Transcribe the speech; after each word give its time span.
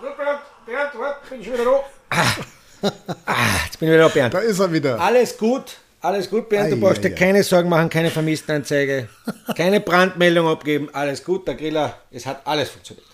Bernd, 0.00 0.90
warte, 0.98 1.28
bin 1.30 1.40
ich 1.40 1.52
wieder 1.52 1.64
da. 1.64 1.84
Ah, 3.26 3.56
jetzt 3.66 3.78
bin 3.78 3.88
ich 3.88 3.94
wieder 3.94 4.04
da, 4.04 4.08
Bernd. 4.08 4.34
Da 4.34 4.38
ist 4.40 4.58
er 4.58 4.72
wieder. 4.72 5.00
Alles 5.00 5.36
gut, 5.36 5.76
alles 6.00 6.28
gut, 6.30 6.48
Bernd. 6.48 6.72
Du 6.72 6.76
Ei, 6.76 6.80
brauchst 6.80 6.98
ei, 7.04 7.08
dir 7.08 7.14
ei. 7.14 7.18
keine 7.18 7.42
Sorgen 7.42 7.68
machen, 7.68 7.88
keine 7.90 8.10
Vermisstenanzeige, 8.10 9.08
keine 9.56 9.80
Brandmeldung 9.80 10.48
abgeben. 10.48 10.88
Alles 10.92 11.22
gut, 11.24 11.46
der 11.46 11.54
Griller, 11.54 11.94
es 12.10 12.24
hat 12.26 12.40
alles 12.46 12.70
funktioniert. 12.70 13.06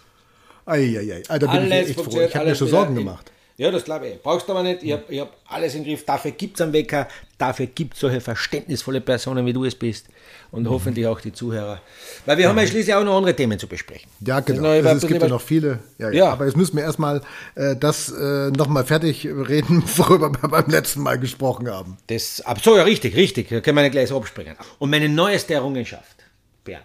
Eieiei. 0.66 1.22
Ah, 1.28 1.38
da 1.38 1.46
bin 1.46 1.64
ich 1.64 1.70
ja 1.70 1.76
Alles 1.76 1.86
echt 1.88 1.94
froh. 1.94 2.02
funktioniert. 2.02 2.30
Ich 2.30 2.34
habe 2.36 2.44
mir 2.44 2.48
alles 2.50 2.58
schon 2.58 2.68
wieder 2.68 2.76
Sorgen 2.78 2.96
in- 2.96 3.04
gemacht. 3.04 3.32
Ja, 3.58 3.70
das 3.70 3.84
glaube 3.84 4.06
ich. 4.08 4.22
Brauchst 4.22 4.46
du 4.48 4.52
aber 4.52 4.62
nicht. 4.62 4.82
Ich 4.82 4.92
habe 4.92 5.04
ich 5.08 5.18
hab 5.20 5.34
alles 5.48 5.74
im 5.74 5.84
Griff. 5.84 6.04
Dafür 6.04 6.32
gibt 6.32 6.56
es 6.56 6.60
einen 6.60 6.74
Wecker. 6.74 7.08
Dafür 7.38 7.66
gibt 7.66 7.94
es 7.94 8.00
solche 8.00 8.20
verständnisvolle 8.20 9.00
Personen, 9.00 9.46
wie 9.46 9.52
du 9.54 9.64
es 9.64 9.74
bist. 9.74 10.08
Und 10.50 10.64
Mhm. 10.64 10.70
hoffentlich 10.70 11.06
auch 11.06 11.20
die 11.20 11.32
Zuhörer. 11.32 11.80
Weil 12.26 12.36
wir 12.38 12.48
haben 12.48 12.58
ja 12.58 12.66
schließlich 12.66 12.94
auch 12.94 13.02
noch 13.02 13.16
andere 13.16 13.34
Themen 13.34 13.58
zu 13.58 13.66
besprechen. 13.66 14.10
Ja, 14.20 14.40
genau. 14.40 14.68
Also, 14.68 14.88
es 14.90 15.06
gibt 15.06 15.22
ja 15.22 15.28
noch 15.28 15.40
viele. 15.40 15.78
Ja, 15.98 16.10
ja. 16.10 16.14
Ja. 16.24 16.32
Aber 16.32 16.44
jetzt 16.44 16.56
müssen 16.56 16.76
wir 16.76 16.82
erstmal 16.84 17.22
äh, 17.54 17.74
das 17.76 18.10
äh, 18.12 18.50
nochmal 18.50 18.84
fertig 18.84 19.26
reden, 19.26 19.82
worüber 19.96 20.30
wir 20.32 20.48
beim 20.48 20.68
letzten 20.70 21.00
Mal 21.00 21.18
gesprochen 21.18 21.68
haben. 21.70 21.96
Das, 22.08 22.42
ab 22.42 22.60
so, 22.62 22.76
ja, 22.76 22.82
richtig, 22.82 23.16
richtig. 23.16 23.48
Da 23.48 23.60
können 23.60 23.76
wir 23.76 23.82
nicht 23.82 23.92
gleich 23.92 24.10
so 24.10 24.18
abspringen. 24.18 24.54
Und 24.78 24.90
meine 24.90 25.08
neueste 25.08 25.54
Errungenschaft, 25.54 26.24
Bernd, 26.64 26.84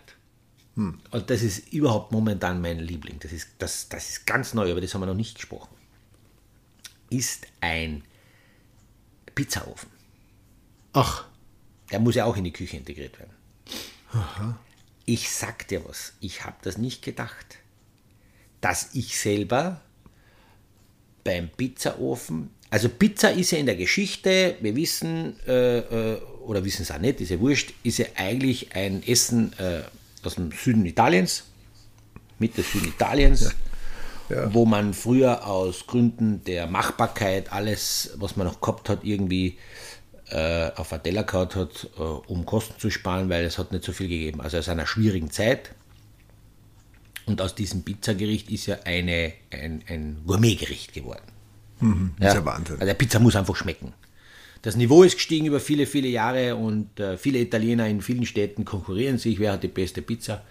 Hm. 0.77 0.99
und 1.11 1.29
das 1.29 1.41
ist 1.43 1.73
überhaupt 1.73 2.13
momentan 2.13 2.61
mein 2.61 2.79
Liebling, 2.79 3.17
das 3.21 3.33
ist, 3.33 3.49
das, 3.59 3.89
das 3.89 4.07
ist 4.09 4.25
ganz 4.25 4.53
neu, 4.53 4.71
über 4.71 4.79
das 4.79 4.93
haben 4.93 5.01
wir 5.01 5.05
noch 5.05 5.13
nicht 5.15 5.35
gesprochen, 5.35 5.67
ist 7.11 7.45
ein 7.59 8.03
Pizzaofen. 9.35 9.89
Ach, 10.93 11.25
Der 11.91 11.99
muss 11.99 12.15
ja 12.15 12.25
auch 12.25 12.37
in 12.37 12.43
die 12.45 12.53
Küche 12.53 12.77
integriert 12.77 13.19
werden. 13.19 13.33
Ich 15.05 15.29
sag 15.29 15.67
dir 15.67 15.83
was, 15.87 16.13
ich 16.19 16.43
habe 16.45 16.55
das 16.63 16.77
nicht 16.77 17.01
gedacht, 17.01 17.57
dass 18.61 18.89
ich 18.93 19.19
selber 19.19 19.81
beim 21.23 21.49
Pizzaofen, 21.49 22.49
also 22.69 22.87
Pizza 22.89 23.31
ist 23.31 23.51
ja 23.51 23.57
in 23.57 23.65
der 23.65 23.75
Geschichte, 23.75 24.55
wir 24.61 24.75
wissen, 24.75 25.39
äh, 25.47 25.79
äh, 25.79 26.21
oder 26.45 26.63
wissen 26.63 26.83
es 26.83 26.91
auch 26.91 26.99
nicht, 26.99 27.19
ist 27.21 27.29
ja 27.29 27.39
wurscht, 27.39 27.73
ist 27.83 27.97
ja 27.99 28.05
eigentlich 28.15 28.73
ein 28.75 29.03
Essen 29.05 29.53
äh, 29.59 29.81
aus 30.23 30.35
dem 30.35 30.51
Süden 30.51 30.85
Italiens, 30.85 31.43
Mitte 32.39 32.63
Süden 32.63 32.87
Italiens, 32.87 33.53
wo 34.29 34.65
man 34.65 34.93
früher 34.93 35.45
aus 35.45 35.87
Gründen 35.87 36.43
der 36.45 36.67
Machbarkeit 36.67 37.51
alles, 37.51 38.11
was 38.15 38.35
man 38.35 38.47
noch 38.47 38.61
gehabt 38.61 38.89
hat, 38.89 39.03
irgendwie 39.03 39.57
äh, 40.29 40.71
auf 40.75 40.93
einen 40.93 41.03
Teller 41.03 41.23
gehauen 41.23 41.49
hat, 41.55 41.89
äh, 41.97 42.01
um 42.01 42.45
Kosten 42.45 42.79
zu 42.79 42.89
sparen, 42.89 43.29
weil 43.29 43.43
es 43.43 43.57
hat 43.57 43.71
nicht 43.71 43.83
so 43.83 43.91
viel 43.91 44.07
gegeben. 44.07 44.41
Also 44.41 44.57
aus 44.57 44.69
einer 44.69 44.87
schwierigen 44.87 45.29
Zeit. 45.29 45.71
Und 47.25 47.41
aus 47.41 47.53
diesem 47.53 47.83
Pizzagericht 47.83 48.49
ist 48.49 48.65
ja 48.65 48.77
eine, 48.83 49.33
ein, 49.51 49.83
ein 49.87 50.21
Gourmetgericht 50.25 50.93
geworden. 50.93 51.21
ist 52.29 52.35
ja 52.35 52.45
Wahnsinn. 52.45 52.75
Also 52.75 52.85
der 52.85 52.93
Pizza 52.93 53.19
muss 53.19 53.35
einfach 53.35 53.55
schmecken. 53.55 53.93
Das 54.61 54.75
Niveau 54.75 55.03
ist 55.03 55.15
gestiegen 55.15 55.47
über 55.47 55.59
viele, 55.59 55.87
viele 55.87 56.07
Jahre 56.07 56.55
und 56.55 56.99
äh, 56.99 57.17
viele 57.17 57.39
Italiener 57.39 57.87
in 57.87 58.01
vielen 58.01 58.25
Städten 58.25 58.63
konkurrieren 58.63 59.17
sich, 59.17 59.39
wer 59.39 59.53
hat 59.53 59.63
die 59.63 59.67
beste 59.67 60.01
Pizza. 60.01 60.43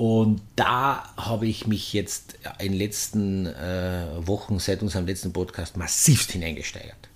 Und 0.00 0.40
da 0.56 1.12
habe 1.18 1.46
ich 1.46 1.66
mich 1.66 1.92
jetzt 1.92 2.38
in 2.58 2.72
den 2.72 2.78
letzten 2.78 3.44
äh, 3.44 4.06
Wochen, 4.26 4.58
seit 4.58 4.80
unserem 4.80 5.06
letzten 5.06 5.30
Podcast, 5.30 5.76
massivst 5.76 6.32
hineingesteigert. 6.32 7.10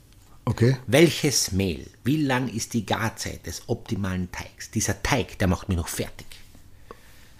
Okay. 0.44 0.76
Welches 0.86 1.52
Mehl, 1.52 1.86
wie 2.04 2.22
lang 2.22 2.46
ist 2.46 2.74
die 2.74 2.84
Garzeit 2.84 3.46
des 3.46 3.62
optimalen 3.68 4.30
Teigs? 4.30 4.70
Dieser 4.70 5.02
Teig, 5.02 5.38
der 5.38 5.48
macht 5.48 5.70
mich 5.70 5.78
noch 5.78 5.88
fertig. 5.88 6.26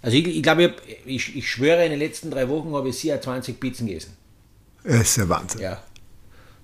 Also 0.00 0.17
ich, 0.17 0.27
ich 0.28 0.42
glaube, 0.42 0.77
ich, 1.05 1.28
ich, 1.28 1.37
ich 1.37 1.50
schwöre, 1.50 1.84
in 1.84 1.91
den 1.91 2.00
letzten 2.00 2.31
drei 2.31 2.48
Wochen 2.48 2.72
habe 2.75 2.89
ich 2.89 2.97
sicher 2.97 3.20
20 3.20 3.61
Pizzen 3.61 3.87
gegessen. 3.87 4.17
Das 4.83 5.03
ist 5.03 5.17
ja 5.19 5.28
Wahnsinn. 5.28 5.61
Ja. 5.61 5.83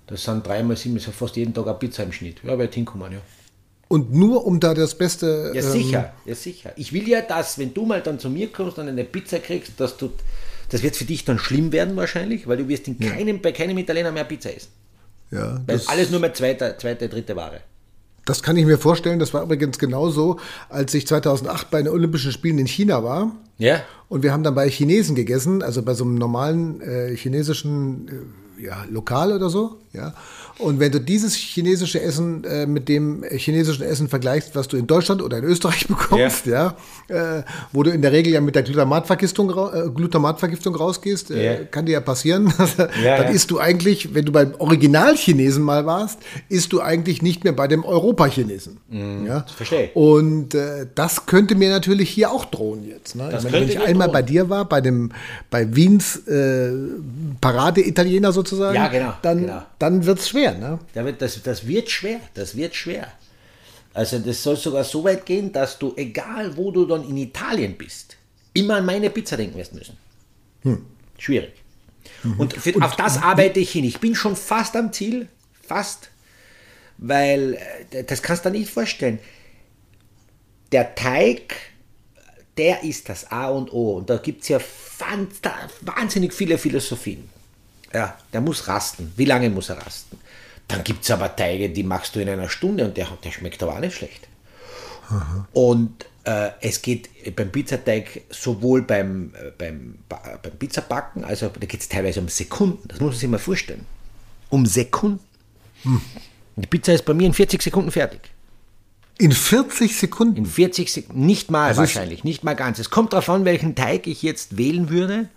Das 0.07 0.23
sind 0.23 0.47
dreimal 0.47 0.75
sieben, 0.75 0.97
ist 0.97 1.05
ja 1.05 1.11
fast 1.11 1.35
jeden 1.35 1.53
Tag 1.53 1.67
eine 1.67 1.75
Pizza 1.75 2.01
im 2.01 2.11
Schnitt. 2.11 2.41
Ja, 2.43 2.57
wird 2.57 2.73
hinkommen, 2.73 3.11
ja. 3.11 3.21
Und 3.91 4.13
nur 4.13 4.45
um 4.45 4.61
da 4.61 4.73
das 4.73 4.95
Beste. 4.95 5.51
Ja, 5.53 5.61
ähm, 5.61 5.69
sicher, 5.69 6.13
ja, 6.25 6.33
sicher. 6.33 6.71
Ich 6.77 6.93
will 6.93 7.09
ja, 7.09 7.19
dass, 7.19 7.57
wenn 7.57 7.73
du 7.73 7.85
mal 7.85 8.01
dann 8.01 8.19
zu 8.19 8.29
mir 8.29 8.47
kommst 8.47 8.79
und 8.79 8.87
eine 8.87 9.03
Pizza 9.03 9.39
kriegst, 9.39 9.73
dass 9.81 9.97
du, 9.97 10.11
das 10.69 10.81
wird 10.81 10.95
für 10.95 11.03
dich 11.03 11.25
dann 11.25 11.37
schlimm 11.37 11.73
werden 11.73 11.97
wahrscheinlich, 11.97 12.47
weil 12.47 12.55
du 12.55 12.69
wirst 12.69 12.87
in 12.87 12.97
keinem, 12.99 13.41
bei 13.41 13.51
keinem 13.51 13.77
Italiener 13.77 14.13
mehr 14.13 14.23
Pizza 14.23 14.55
essen. 14.55 14.69
Ja, 15.29 15.61
Weil 15.65 15.81
alles 15.87 16.09
nur 16.09 16.21
mehr 16.21 16.33
zweite, 16.33 16.75
zweite, 16.77 17.09
dritte 17.09 17.35
Ware. 17.35 17.59
das 18.25 18.41
kann 18.41 18.55
ich 18.55 18.65
mir 18.65 18.77
vorstellen. 18.77 19.19
Das 19.19 19.33
war 19.33 19.43
übrigens 19.43 19.77
genauso, 19.77 20.39
als 20.69 20.93
ich 20.93 21.05
2008 21.05 21.69
bei 21.69 21.81
den 21.81 21.91
Olympischen 21.91 22.31
Spielen 22.31 22.59
in 22.59 22.67
China 22.67 23.03
war. 23.03 23.35
Ja? 23.57 23.81
Und 24.07 24.23
wir 24.23 24.31
haben 24.31 24.43
dann 24.43 24.55
bei 24.55 24.69
Chinesen 24.69 25.15
gegessen, 25.15 25.63
also 25.63 25.81
bei 25.83 25.95
so 25.95 26.05
einem 26.05 26.15
normalen 26.15 26.79
äh, 26.79 27.13
chinesischen 27.17 28.07
äh, 28.07 28.63
ja, 28.63 28.85
Lokal 28.89 29.33
oder 29.33 29.49
so. 29.49 29.79
Ja. 29.91 30.13
Und 30.61 30.79
wenn 30.79 30.91
du 30.91 30.99
dieses 30.99 31.35
chinesische 31.35 31.99
Essen 32.01 32.43
äh, 32.43 32.65
mit 32.65 32.87
dem 32.87 33.23
chinesischen 33.23 33.83
Essen 33.83 34.07
vergleichst, 34.07 34.55
was 34.55 34.67
du 34.67 34.77
in 34.77 34.85
Deutschland 34.87 35.21
oder 35.21 35.37
in 35.39 35.43
Österreich 35.43 35.87
bekommst, 35.89 36.45
ja, 36.45 36.75
äh, 37.07 37.41
wo 37.71 37.83
du 37.83 37.89
in 37.91 38.01
der 38.01 38.11
Regel 38.11 38.33
ja 38.33 38.41
mit 38.41 38.55
der 38.55 38.63
Glutamatvergiftung, 38.63 39.49
äh, 39.49 39.89
Glutamatvergiftung 39.89 40.75
rausgehst, 40.75 41.31
äh, 41.31 41.43
Ja. 41.45 41.63
kann 41.65 41.85
dir 41.85 41.93
ja 41.93 41.99
passieren. 42.01 42.53
dann 42.77 42.89
ja. 43.03 43.15
isst 43.23 43.49
du 43.51 43.59
eigentlich, 43.59 44.13
wenn 44.13 44.25
du 44.25 44.31
beim 44.31 44.53
Original-Chinesen 44.59 45.63
mal 45.63 45.85
warst, 45.85 46.19
isst 46.49 46.71
du 46.73 46.79
eigentlich 46.81 47.21
nicht 47.21 47.43
mehr 47.43 47.53
bei 47.53 47.67
dem 47.67 47.83
Europa-Chinesen. 47.83 48.77
ja. 49.25 49.45
verstehe. 49.55 49.89
Und 49.93 50.53
äh, 50.53 50.85
das 50.95 51.25
könnte 51.25 51.55
mir 51.55 51.69
natürlich 51.69 52.09
hier 52.09 52.31
auch 52.31 52.45
drohen 52.45 52.87
jetzt. 52.87 53.15
Ne? 53.15 53.29
Ich 53.35 53.43
meine, 53.43 53.53
wenn 53.53 53.69
ich 53.69 53.79
einmal 53.79 54.07
drohen. 54.07 54.13
bei 54.13 54.21
dir 54.21 54.49
war, 54.49 54.65
bei 54.65 54.81
dem 54.81 55.11
bei 55.49 55.75
Wiens 55.75 56.17
äh, 56.27 56.71
Parade-Italiener 57.39 58.31
sozusagen, 58.31 58.75
Ja, 58.75 58.87
genau, 58.87 59.13
dann, 59.21 59.39
genau. 59.41 59.61
dann 59.79 60.05
wird 60.05 60.19
es 60.19 60.29
schwer. 60.29 60.50
Ne? 60.59 60.79
Da 60.93 61.05
wird, 61.05 61.21
das, 61.21 61.41
das 61.43 61.67
wird 61.67 61.89
schwer, 61.89 62.19
das 62.33 62.55
wird 62.55 62.75
schwer. 62.75 63.11
Also 63.93 64.19
das 64.19 64.41
soll 64.41 64.55
sogar 64.55 64.83
so 64.83 65.03
weit 65.03 65.25
gehen, 65.25 65.51
dass 65.51 65.77
du, 65.77 65.93
egal 65.97 66.55
wo 66.55 66.71
du 66.71 66.85
dann 66.85 67.07
in 67.07 67.17
Italien 67.17 67.77
bist, 67.77 68.15
immer 68.53 68.75
an 68.75 68.85
meine 68.85 69.09
Pizza 69.09 69.37
denken 69.37 69.57
wirst 69.57 69.73
müssen. 69.73 69.97
Hm. 70.63 70.85
Schwierig. 71.17 71.53
Und, 72.37 72.53
für, 72.53 72.81
auf 72.81 72.95
das 72.95 73.17
arbeite 73.17 73.59
ich 73.59 73.71
hin. 73.71 73.83
Ich 73.83 73.99
bin 73.99 74.15
schon 74.15 74.35
fast 74.35 74.75
am 74.75 74.93
Ziel, 74.93 75.27
fast, 75.61 76.09
weil 76.97 77.57
äh, 77.91 78.03
das 78.03 78.21
kannst 78.21 78.45
du 78.45 78.49
dir 78.49 78.59
nicht 78.59 78.71
vorstellen. 78.71 79.19
Der 80.71 80.95
Teig, 80.95 81.55
der 82.57 82.83
ist 82.83 83.09
das 83.09 83.31
A 83.31 83.49
und 83.49 83.73
O. 83.73 83.97
Und 83.97 84.09
da 84.09 84.17
gibt 84.17 84.43
es 84.43 84.49
ja 84.49 84.59
wahnsinnig 85.81 86.33
viele 86.33 86.57
Philosophien. 86.57 87.29
Ja, 87.93 88.17
der 88.31 88.41
muss 88.41 88.67
rasten. 88.67 89.11
Wie 89.17 89.25
lange 89.25 89.49
muss 89.49 89.69
er 89.69 89.77
rasten? 89.77 90.17
Dann 90.71 90.83
gibt 90.83 91.03
es 91.03 91.11
aber 91.11 91.35
Teige, 91.35 91.69
die 91.69 91.83
machst 91.83 92.15
du 92.15 92.19
in 92.21 92.29
einer 92.29 92.49
Stunde 92.49 92.85
und 92.85 92.97
der, 92.97 93.07
der 93.23 93.31
schmeckt 93.31 93.61
aber 93.63 93.75
auch 93.75 93.79
nicht 93.79 93.95
schlecht. 93.95 94.27
Und 95.53 96.05
äh, 96.23 96.51
es 96.61 96.81
geht 96.81 97.09
beim 97.35 97.51
Pizzateig 97.51 98.21
sowohl 98.29 98.83
beim, 98.83 99.33
äh, 99.35 99.51
beim, 99.57 99.95
Ba- 100.07 100.39
beim 100.41 100.53
Pizzabacken, 100.53 101.25
also 101.25 101.49
da 101.49 101.65
geht 101.65 101.81
es 101.81 101.89
teilweise 101.89 102.21
um 102.21 102.29
Sekunden. 102.29 102.87
Das 102.87 102.99
muss 102.99 103.11
man 103.11 103.19
sich 103.19 103.29
mal 103.29 103.39
vorstellen. 103.39 103.85
Um 104.49 104.65
Sekunden. 104.65 105.19
Die 106.55 106.67
Pizza 106.67 106.93
ist 106.93 107.03
bei 107.05 107.13
mir 107.13 107.25
in 107.27 107.33
40 107.33 107.61
Sekunden 107.61 107.91
fertig. 107.91 108.21
In 109.17 109.31
40 109.31 109.97
Sekunden. 109.97 110.37
In 110.37 110.45
40 110.45 110.91
Sekunden, 110.93 111.25
nicht 111.25 111.51
mal 111.51 111.71
ist- 111.71 111.77
wahrscheinlich, 111.77 112.23
nicht 112.23 112.43
mal 112.43 112.53
ganz. 112.55 112.79
Es 112.79 112.89
kommt 112.89 113.11
darauf 113.13 113.29
an, 113.29 113.43
welchen 113.45 113.75
Teig 113.75 114.07
ich 114.07 114.21
jetzt 114.21 114.57
wählen 114.57 114.89
würde. 114.89 115.27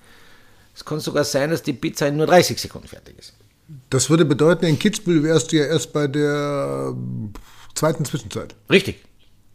Es 0.76 0.84
kann 0.84 1.00
sogar 1.00 1.24
sein, 1.24 1.50
dass 1.50 1.62
die 1.62 1.72
Pizza 1.72 2.06
in 2.08 2.16
nur 2.16 2.26
30 2.26 2.58
Sekunden 2.60 2.86
fertig 2.88 3.18
ist. 3.18 3.32
Das 3.90 4.10
würde 4.10 4.24
bedeuten, 4.24 4.66
in 4.66 4.78
Kitzbühel 4.78 5.22
wärst 5.22 5.52
du 5.52 5.56
ja 5.56 5.64
erst 5.64 5.92
bei 5.92 6.06
der 6.06 6.94
äh, 6.94 7.38
zweiten 7.74 8.04
Zwischenzeit. 8.04 8.54
Richtig. 8.70 9.04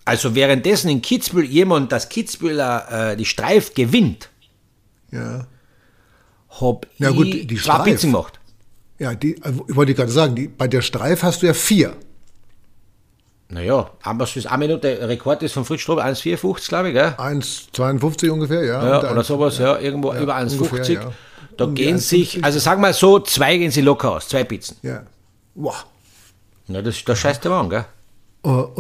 Also 0.06 0.34
währenddessen 0.34 0.90
in 0.90 1.02
Kitzbühel 1.02 1.46
jemand 1.46 1.92
das 1.92 2.10
Kitzbühler 2.10 3.12
äh, 3.12 3.18
die 3.18 3.26
Streif 3.26 3.74
gewinnt, 3.76 4.30
Ja. 5.12 5.46
hab 6.60 6.88
Ja, 6.98 7.12
ich 7.12 7.16
gut, 7.16 7.28
die 7.28 7.48
zwei 7.56 7.82
Streif. 7.82 8.02
Gemacht. 8.02 8.40
Ja, 8.98 9.14
die, 9.14 9.36
ich 9.36 9.76
wollte 9.76 9.94
gerade 9.94 10.12
sagen, 10.12 10.36
die, 10.36 10.48
bei 10.48 10.68
der 10.68 10.82
Streif 10.82 11.22
hast 11.24 11.42
du 11.42 11.46
ja 11.48 11.54
vier. 11.54 11.96
Naja, 13.52 13.90
aber 14.04 14.26
es 14.26 14.36
ist 14.36 14.46
eine 14.46 14.60
Minute, 14.68 15.08
Rekord 15.08 15.42
ist 15.42 15.54
von 15.54 15.66
Fritz 15.66 15.82
Strobe 15.82 16.04
1,54, 16.04 16.68
glaube 16.70 16.90
ich, 16.90 16.94
gell? 16.94 17.16
1,52 17.18 18.30
ungefähr, 18.30 18.64
ja. 18.64 19.02
Ja, 19.02 19.12
oder 19.12 19.24
sowas, 19.24 19.58
ja, 19.58 19.80
irgendwo 19.80 20.14
über 20.14 20.36
1,50. 20.36 20.58
ungefähr, 20.58 20.94
ja. 20.94 21.14
Da 21.60 21.66
Um 21.66 21.76
gehen 21.76 21.98
1,50. 21.98 22.00
sich, 22.00 22.44
also 22.44 22.58
sagen 22.58 22.82
wir 22.82 22.94
so, 22.94 23.20
zwei 23.20 23.58
gehen 23.58 23.70
sie 23.70 23.82
locker 23.82 24.14
aus, 24.14 24.30
zwei 24.30 24.46
Pizzen. 24.46 24.78
Ja. 24.82 25.04
Wow. 25.56 25.86
Na, 26.68 26.82
das, 26.82 27.04
das 27.04 27.20
scheißt 27.20 27.44
der 27.44 27.52
an, 27.52 27.70
gell? 27.70 27.86
Oh, 28.44 28.50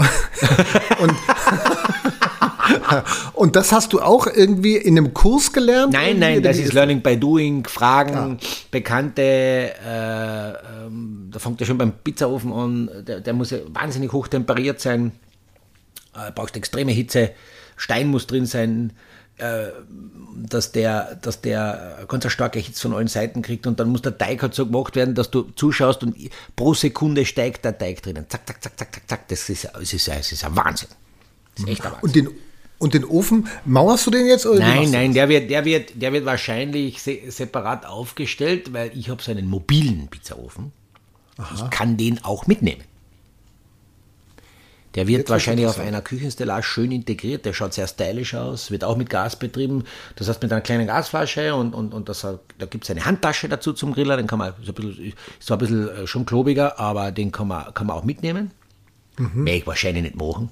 und, 1.01 1.13
und 3.33 3.55
das 3.57 3.73
hast 3.73 3.91
du 3.91 3.99
auch 3.99 4.27
irgendwie 4.27 4.77
in 4.77 4.97
einem 4.97 5.13
Kurs 5.13 5.51
gelernt? 5.51 5.91
Nein, 5.91 6.19
nein, 6.19 6.41
das 6.41 6.57
ist 6.57 6.71
Learning 6.71 7.01
by 7.01 7.17
Doing, 7.17 7.67
Fragen, 7.67 8.39
Bekannte, 8.71 9.21
äh, 9.21 10.85
ähm, 10.85 11.29
da 11.33 11.39
fängt 11.39 11.59
er 11.59 11.67
schon 11.67 11.77
beim 11.77 11.91
Pizzaofen 11.91 12.53
an, 12.53 12.89
der, 13.05 13.19
der 13.19 13.33
muss 13.33 13.51
ja 13.51 13.57
wahnsinnig 13.67 14.13
hoch 14.13 14.29
temperiert 14.29 14.79
sein, 14.79 15.11
äh, 16.15 16.31
braucht 16.31 16.55
extreme 16.55 16.93
Hitze, 16.93 17.31
Stein 17.75 18.07
muss 18.07 18.25
drin 18.25 18.45
sein, 18.45 18.93
dass 19.39 20.71
der, 20.71 21.15
dass 21.21 21.41
der 21.41 22.05
ganz 22.07 22.25
eine 22.25 22.31
starke 22.31 22.59
Hitze 22.59 22.81
von 22.81 22.93
allen 22.93 23.07
Seiten 23.07 23.41
kriegt 23.41 23.67
und 23.67 23.79
dann 23.79 23.89
muss 23.89 24.01
der 24.01 24.17
Teig 24.17 24.41
halt 24.41 24.53
so 24.53 24.65
gemacht 24.65 24.95
werden, 24.95 25.15
dass 25.15 25.31
du 25.31 25.43
zuschaust 25.55 26.03
und 26.03 26.15
pro 26.55 26.73
Sekunde 26.73 27.25
steigt 27.25 27.65
der 27.65 27.77
Teig 27.77 28.01
drinnen. 28.01 28.25
Zack, 28.29 28.47
zack, 28.47 28.63
zack, 28.63 28.77
zack, 28.77 28.93
zack, 28.93 29.03
zack. 29.07 29.27
Das 29.27 29.49
ist, 29.49 29.69
das 29.73 29.93
ist, 29.93 30.07
das 30.07 30.31
ist 30.31 30.43
ein 30.43 30.55
Wahnsinn. 30.55 30.89
Das 31.55 31.63
ist 31.63 31.69
echt 31.69 31.85
ein 31.85 31.91
Wahnsinn. 31.91 32.01
Und 32.01 32.15
den, 32.15 32.29
und 32.79 32.93
den 32.93 33.05
Ofen, 33.05 33.47
mauerst 33.65 34.07
du 34.07 34.11
den 34.11 34.25
jetzt? 34.25 34.45
Oder 34.45 34.59
Nein, 34.59 34.91
nein, 34.91 35.13
der 35.13 35.27
wird, 35.27 35.49
der 35.49 35.65
wird, 35.65 36.01
der 36.01 36.13
wird 36.13 36.25
wahrscheinlich 36.25 37.01
se 37.01 37.19
separat 37.27 37.85
aufgestellt, 37.85 38.71
weil 38.73 38.97
ich 38.97 39.09
habe 39.09 39.21
so 39.21 39.31
einen 39.31 39.47
mobilen 39.47 40.07
Pizzaofen. 40.07 40.71
Ich 41.55 41.69
kann 41.69 41.97
den 41.97 42.23
auch 42.23 42.47
mitnehmen. 42.47 42.83
Der 44.99 45.07
wird 45.07 45.19
Jetzt 45.19 45.29
wahrscheinlich 45.29 45.65
auf 45.65 45.79
einer 45.79 46.01
Küchenstellage 46.01 46.61
schön 46.61 46.91
integriert. 46.91 47.45
Der 47.45 47.53
schaut 47.53 47.73
sehr 47.73 47.87
stylisch 47.87 48.35
aus, 48.35 48.69
wird 48.69 48.83
auch 48.83 48.97
mit 48.97 49.09
Gas 49.09 49.37
betrieben. 49.37 49.85
Das 50.17 50.27
heißt 50.27 50.41
mit 50.41 50.51
einer 50.51 50.59
kleinen 50.59 50.87
Gasflasche 50.87 51.55
und, 51.55 51.73
und, 51.73 51.93
und 51.93 52.09
das, 52.09 52.19
da 52.23 52.65
gibt 52.65 52.83
es 52.83 52.89
eine 52.89 53.05
Handtasche 53.05 53.47
dazu 53.47 53.71
zum 53.71 53.93
Griller. 53.93 54.17
Den 54.17 54.27
kann 54.27 54.39
man, 54.39 54.51
ist, 54.61 54.67
ein 54.67 54.73
bisschen, 54.73 55.05
ist 55.05 55.15
zwar 55.39 55.55
ein 55.55 55.59
bisschen 55.59 55.87
äh, 55.87 56.05
schon 56.05 56.25
klobiger, 56.25 56.77
aber 56.81 57.13
den 57.13 57.31
kann 57.31 57.47
man, 57.47 57.73
kann 57.73 57.87
man 57.87 57.95
auch 57.95 58.03
mitnehmen. 58.03 58.51
Mhm. 59.17 59.45
Werde 59.45 59.59
ich 59.59 59.67
wahrscheinlich 59.67 60.03
nicht 60.03 60.17
machen. 60.17 60.49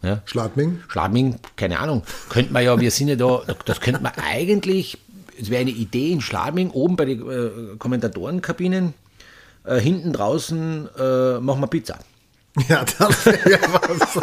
Ja. 0.00 0.22
Schladming? 0.24 0.80
Schladming, 0.88 1.38
keine 1.56 1.78
Ahnung. 1.78 2.02
Könnte 2.30 2.54
man 2.54 2.64
ja, 2.64 2.80
wir 2.80 2.90
sind 2.90 3.08
ja 3.08 3.16
da, 3.16 3.42
das 3.66 3.82
könnte 3.82 4.00
man 4.02 4.12
eigentlich, 4.16 4.96
es 5.38 5.50
wäre 5.50 5.60
eine 5.60 5.72
Idee 5.72 6.10
in 6.10 6.22
Schladming, 6.22 6.70
oben 6.70 6.96
bei 6.96 7.04
den 7.04 7.30
äh, 7.30 7.76
Kommentatorenkabinen, 7.76 8.94
äh, 9.64 9.78
hinten 9.78 10.14
draußen 10.14 10.88
äh, 10.98 11.38
machen 11.40 11.60
wir 11.60 11.66
Pizza. 11.66 11.98
Ja, 12.68 12.84
das 12.84 13.26
wäre 13.26 13.50
ja 13.50 13.58
was. 13.72 14.18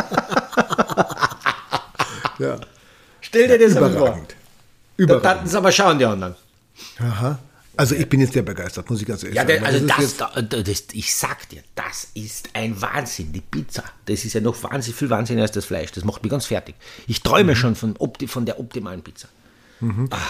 ja, 2.39 2.59
Stell 3.21 3.47
dir 3.47 3.59
das 3.67 3.73
mal 3.79 3.89
vor. 3.91 3.99
überragend. 4.01 4.31
Da 4.31 5.03
Überragend. 5.03 5.23
taten 5.23 5.47
sie 5.47 5.57
aber 5.57 5.71
schauen, 5.71 5.99
die 5.99 6.05
anderen. 6.05 6.35
Aha. 6.99 7.39
Also 7.75 7.93
ich 7.93 8.09
bin 8.09 8.19
jetzt 8.21 8.33
sehr 8.33 8.41
begeistert, 8.41 8.89
muss 8.89 8.99
ich 9.01 9.07
ganz 9.07 9.21
ehrlich 9.23 9.35
Ja, 9.37 9.45
sagen. 9.47 9.63
also 9.63 9.77
ist 9.79 9.89
das, 9.89 9.97
jetzt- 9.99 10.21
da, 10.21 10.41
da- 10.41 10.61
das, 10.63 10.83
ich 10.93 11.15
sag 11.15 11.47
dir, 11.49 11.61
das 11.75 12.07
ist 12.15 12.49
ein 12.53 12.81
Wahnsinn, 12.81 13.31
die 13.31 13.41
Pizza. 13.41 13.83
Das 14.05 14.25
ist 14.25 14.33
ja 14.33 14.41
noch 14.41 14.61
wahnsinnig 14.63 14.97
viel 14.97 15.09
Wahnsinn 15.11 15.39
als 15.39 15.51
das 15.51 15.65
Fleisch. 15.65 15.91
Das 15.91 16.03
macht 16.03 16.23
mich 16.23 16.31
ganz 16.31 16.47
fertig. 16.47 16.73
Ich 17.07 17.21
träume 17.21 17.55
schon 17.55 17.75
von, 17.75 17.95
von 18.27 18.45
der 18.45 18.59
optimalen 18.59 19.03
Pizza. 19.03 19.27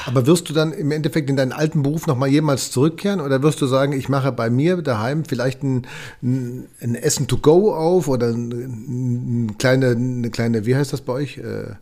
Aber 0.05 0.27
wirst 0.27 0.49
du 0.49 0.53
dann 0.53 0.73
im 0.73 0.91
Endeffekt 0.91 1.29
in 1.29 1.37
deinen 1.37 1.53
alten 1.53 1.81
Beruf 1.83 2.05
nochmal 2.07 2.29
jemals 2.29 2.69
zurückkehren 2.71 3.21
oder 3.21 3.41
wirst 3.43 3.61
du 3.61 3.65
sagen, 3.65 3.93
ich 3.93 4.09
mache 4.09 4.31
bei 4.33 4.49
mir 4.49 4.81
daheim 4.81 5.23
vielleicht 5.25 5.63
ein, 5.63 5.87
ein, 6.21 6.67
ein 6.81 6.95
Essen 6.95 7.27
to 7.27 7.37
go 7.37 7.73
auf 7.73 8.07
oder 8.09 8.27
ein, 8.27 9.45
ein 9.47 9.57
kleine, 9.57 9.91
eine 9.91 10.29
kleine, 10.31 10.65
wie 10.65 10.75
heißt 10.75 10.91
das 10.91 11.01
bei 11.01 11.13
euch? 11.13 11.37
Äh, 11.37 11.75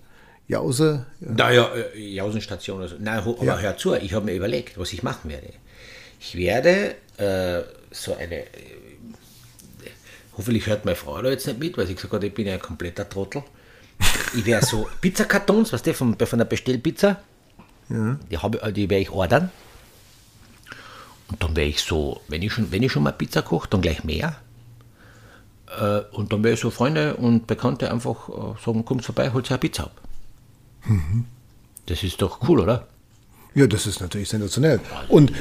Jause? 0.47 1.07
Naja, 1.21 1.69
äh, 1.95 1.99
Jausenstation. 2.13 2.81
Also, 2.81 2.97
nein, 2.99 3.25
ho- 3.25 3.35
aber 3.39 3.45
Ja. 3.45 3.57
hör 3.59 3.77
zu, 3.77 3.95
ich 3.95 4.13
habe 4.13 4.25
mir 4.25 4.35
überlegt, 4.35 4.77
was 4.77 4.93
ich 4.93 5.01
machen 5.01 5.31
werde. 5.31 5.47
Ich 6.19 6.35
werde 6.37 6.95
äh, 7.17 7.63
so 7.91 8.15
eine. 8.15 8.41
Äh, 8.41 8.45
hoffentlich 10.37 10.67
hört 10.67 10.85
meine 10.85 10.95
Frau 10.95 11.21
da 11.21 11.29
jetzt 11.29 11.47
nicht 11.47 11.59
mit, 11.59 11.77
weil 11.77 11.87
sie 11.87 11.95
gesagt 11.95 12.13
hat, 12.13 12.23
ich 12.23 12.33
bin 12.33 12.45
ja 12.47 12.53
ein 12.53 12.59
kompletter 12.61 13.07
Trottel. 13.09 13.43
Ich 14.35 14.45
werde 14.45 14.65
so 14.65 14.87
Pizzakartons, 15.01 15.71
was 15.73 15.81
der 15.81 15.93
von, 15.95 16.15
von 16.19 16.37
der 16.39 16.45
Bestellpizza, 16.45 17.21
die, 17.89 18.37
habe, 18.37 18.61
äh, 18.61 18.73
die 18.73 18.89
werde 18.89 19.01
ich 19.01 19.11
ordern. 19.11 19.51
Und 21.27 21.41
dann 21.41 21.55
werde 21.55 21.69
ich 21.69 21.81
so, 21.81 22.21
wenn 22.27 22.41
ich 22.41 22.53
schon, 22.53 22.71
wenn 22.71 22.83
ich 22.83 22.91
schon 22.91 23.03
mal 23.03 23.11
Pizza 23.11 23.41
koche, 23.41 23.67
dann 23.69 23.81
gleich 23.81 24.03
mehr. 24.03 24.35
Äh, 25.79 26.01
und 26.11 26.31
dann 26.31 26.43
werde 26.43 26.53
ich 26.53 26.59
so 26.59 26.69
Freunde 26.69 27.15
und 27.15 27.47
Bekannte 27.47 27.91
einfach 27.91 28.29
äh, 28.29 28.63
sagen, 28.63 28.85
kommt 28.85 29.05
vorbei, 29.05 29.31
holt 29.31 29.49
eine 29.49 29.57
Pizza 29.57 29.85
ab. 29.85 30.01
Das 31.87 32.03
ist 32.03 32.21
doch 32.21 32.47
cool, 32.47 32.59
oder? 32.59 32.87
Ja, 33.55 33.67
das 33.67 33.87
ist 33.87 34.01
natürlich 34.01 34.29
sensationell. 34.29 34.79
Und 35.07 35.31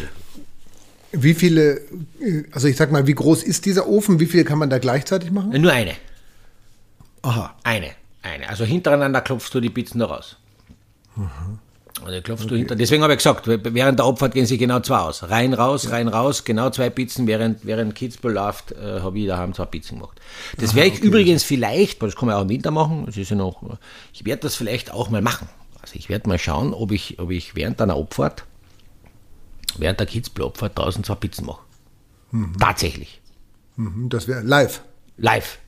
wie 1.12 1.34
viele, 1.34 1.80
also 2.52 2.68
ich 2.68 2.76
sag 2.76 2.92
mal, 2.92 3.06
wie 3.06 3.14
groß 3.14 3.42
ist 3.42 3.66
dieser 3.66 3.86
Ofen? 3.86 4.20
Wie 4.20 4.26
viel 4.26 4.44
kann 4.44 4.58
man 4.58 4.70
da 4.70 4.78
gleichzeitig 4.78 5.30
machen? 5.30 5.50
Nur 5.60 5.72
eine. 5.72 5.94
Aha. 7.22 7.54
Eine. 7.62 7.90
Eine. 8.22 8.48
Also 8.48 8.64
hintereinander 8.64 9.20
klopfst 9.20 9.50
du 9.52 9.60
die 9.60 9.70
Pizzen 9.70 9.98
da 9.98 10.06
raus. 10.06 10.36
Also 12.02 12.20
klopfst 12.22 12.46
du 12.50 12.56
hinter. 12.56 12.74
Deswegen 12.74 13.02
habe 13.02 13.12
ich 13.12 13.18
gesagt, 13.18 13.46
während 13.46 13.98
der 13.98 14.06
Abfahrt 14.06 14.34
gehen 14.34 14.46
sie 14.46 14.58
genau 14.58 14.80
zwei 14.80 14.98
aus. 14.98 15.22
Rein, 15.30 15.54
raus, 15.54 15.90
rein, 15.90 16.08
raus, 16.08 16.44
genau 16.44 16.70
zwei 16.70 16.90
Pizzen. 16.90 17.26
Während, 17.26 17.64
während 17.64 17.94
Kitzbühel 17.94 18.34
läuft, 18.34 18.72
äh, 18.72 19.00
habe 19.00 19.18
ich 19.18 19.26
daheim 19.28 19.54
zwei 19.54 19.66
Pizzen 19.66 19.98
gemacht. 20.00 20.20
Das 20.58 20.74
werde 20.74 20.88
ich 20.90 21.00
übrigens 21.00 21.44
vielleicht, 21.44 22.02
weil 22.02 22.08
das 22.10 22.16
kann 22.18 22.26
man 22.26 22.36
auch 22.36 22.42
im 22.42 22.48
Winter 22.48 22.72
machen, 22.72 23.06
das 23.06 23.16
ist 23.16 23.30
ja 23.30 23.36
noch, 23.36 23.62
ich 24.12 24.24
werde 24.26 24.42
das 24.42 24.56
vielleicht 24.56 24.92
auch 24.92 25.08
mal 25.08 25.22
machen. 25.22 25.48
Also 25.80 25.94
ich 25.96 26.08
werde 26.08 26.28
mal 26.28 26.38
schauen, 26.38 26.74
ob 26.74 26.90
ich, 26.90 27.18
ob 27.20 27.30
ich 27.30 27.54
während 27.54 27.80
einer 27.80 27.94
Abfahrt, 27.96 28.44
während 29.78 30.00
der 30.00 30.06
Kitzbühel-Abfahrt 30.06 30.76
draußen 30.76 31.04
zwei 31.04 31.14
Pizzen 31.14 31.46
mache. 31.46 31.60
Tatsächlich. 32.58 33.20
Mhm, 33.76 34.08
Das 34.08 34.26
wäre 34.26 34.40
live. 34.42 34.82
Live. 35.16 35.58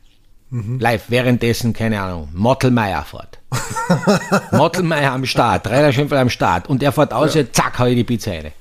Live, 0.50 1.04
währenddessen, 1.08 1.72
keine 1.72 2.00
Ahnung, 2.00 2.28
Mottelmeier 2.32 3.04
fährt. 3.04 3.40
Mottelmeier 4.52 5.12
am 5.12 5.26
Start, 5.26 5.66
Rainer 5.66 5.92
Schimpfel 5.92 6.18
am 6.18 6.30
Start 6.30 6.68
und 6.68 6.82
er 6.82 6.92
fährt 6.92 7.12
aus, 7.12 7.34
ja. 7.34 7.50
zack, 7.50 7.78
hau 7.78 7.86
ich 7.86 7.96
die 7.96 8.04
Pizza 8.04 8.30
rein. 8.30 8.52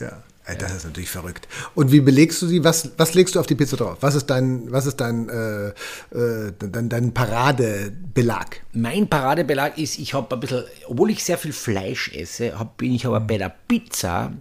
Ja. 0.00 0.12
Das 0.58 0.74
ist 0.74 0.86
natürlich 0.86 1.10
verrückt. 1.10 1.46
Und 1.74 1.92
wie 1.92 2.00
belegst 2.00 2.40
du 2.40 2.46
sie? 2.46 2.64
Was, 2.64 2.92
was 2.96 3.12
legst 3.12 3.34
du 3.34 3.40
auf 3.40 3.46
die 3.46 3.54
Pizza 3.54 3.76
drauf? 3.76 3.98
Was 4.00 4.14
ist 4.14 4.26
dein, 4.30 4.72
was 4.72 4.86
ist 4.86 4.96
dein, 4.96 5.28
äh, 5.28 5.68
äh, 6.16 6.52
dein, 6.58 6.88
dein 6.88 7.12
Paradebelag? 7.12 8.62
Mein 8.72 9.08
Paradebelag 9.08 9.76
ist, 9.76 9.98
ich 9.98 10.14
habe 10.14 10.34
ein 10.34 10.40
bisschen, 10.40 10.64
obwohl 10.86 11.10
ich 11.10 11.22
sehr 11.22 11.36
viel 11.36 11.52
Fleisch 11.52 12.14
esse, 12.14 12.58
hab, 12.58 12.78
bin 12.78 12.94
ich 12.94 13.04
aber 13.04 13.20
bei 13.20 13.36
der 13.36 13.54
Pizza 13.68 14.32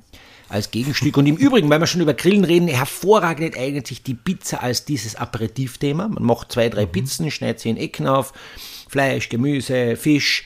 als 0.49 0.71
Gegenstück. 0.71 1.17
Und 1.17 1.25
im 1.25 1.35
Übrigen, 1.35 1.69
weil 1.69 1.79
wir 1.79 1.88
schon 1.88 2.01
über 2.01 2.13
Grillen 2.13 2.44
reden, 2.44 2.67
hervorragend 2.67 3.57
eignet 3.57 3.88
sich 3.88 4.03
die 4.03 4.13
Pizza 4.13 4.61
als 4.63 4.85
dieses 4.85 5.15
Aperitivthema. 5.15 6.07
Man 6.07 6.23
macht 6.23 6.51
zwei, 6.51 6.69
drei 6.69 6.85
Pizzen, 6.85 7.29
schneidet 7.31 7.59
sie 7.59 7.69
in 7.69 7.77
Ecken 7.77 8.07
auf, 8.07 8.33
Fleisch, 8.88 9.29
Gemüse, 9.29 9.95
Fisch, 9.95 10.45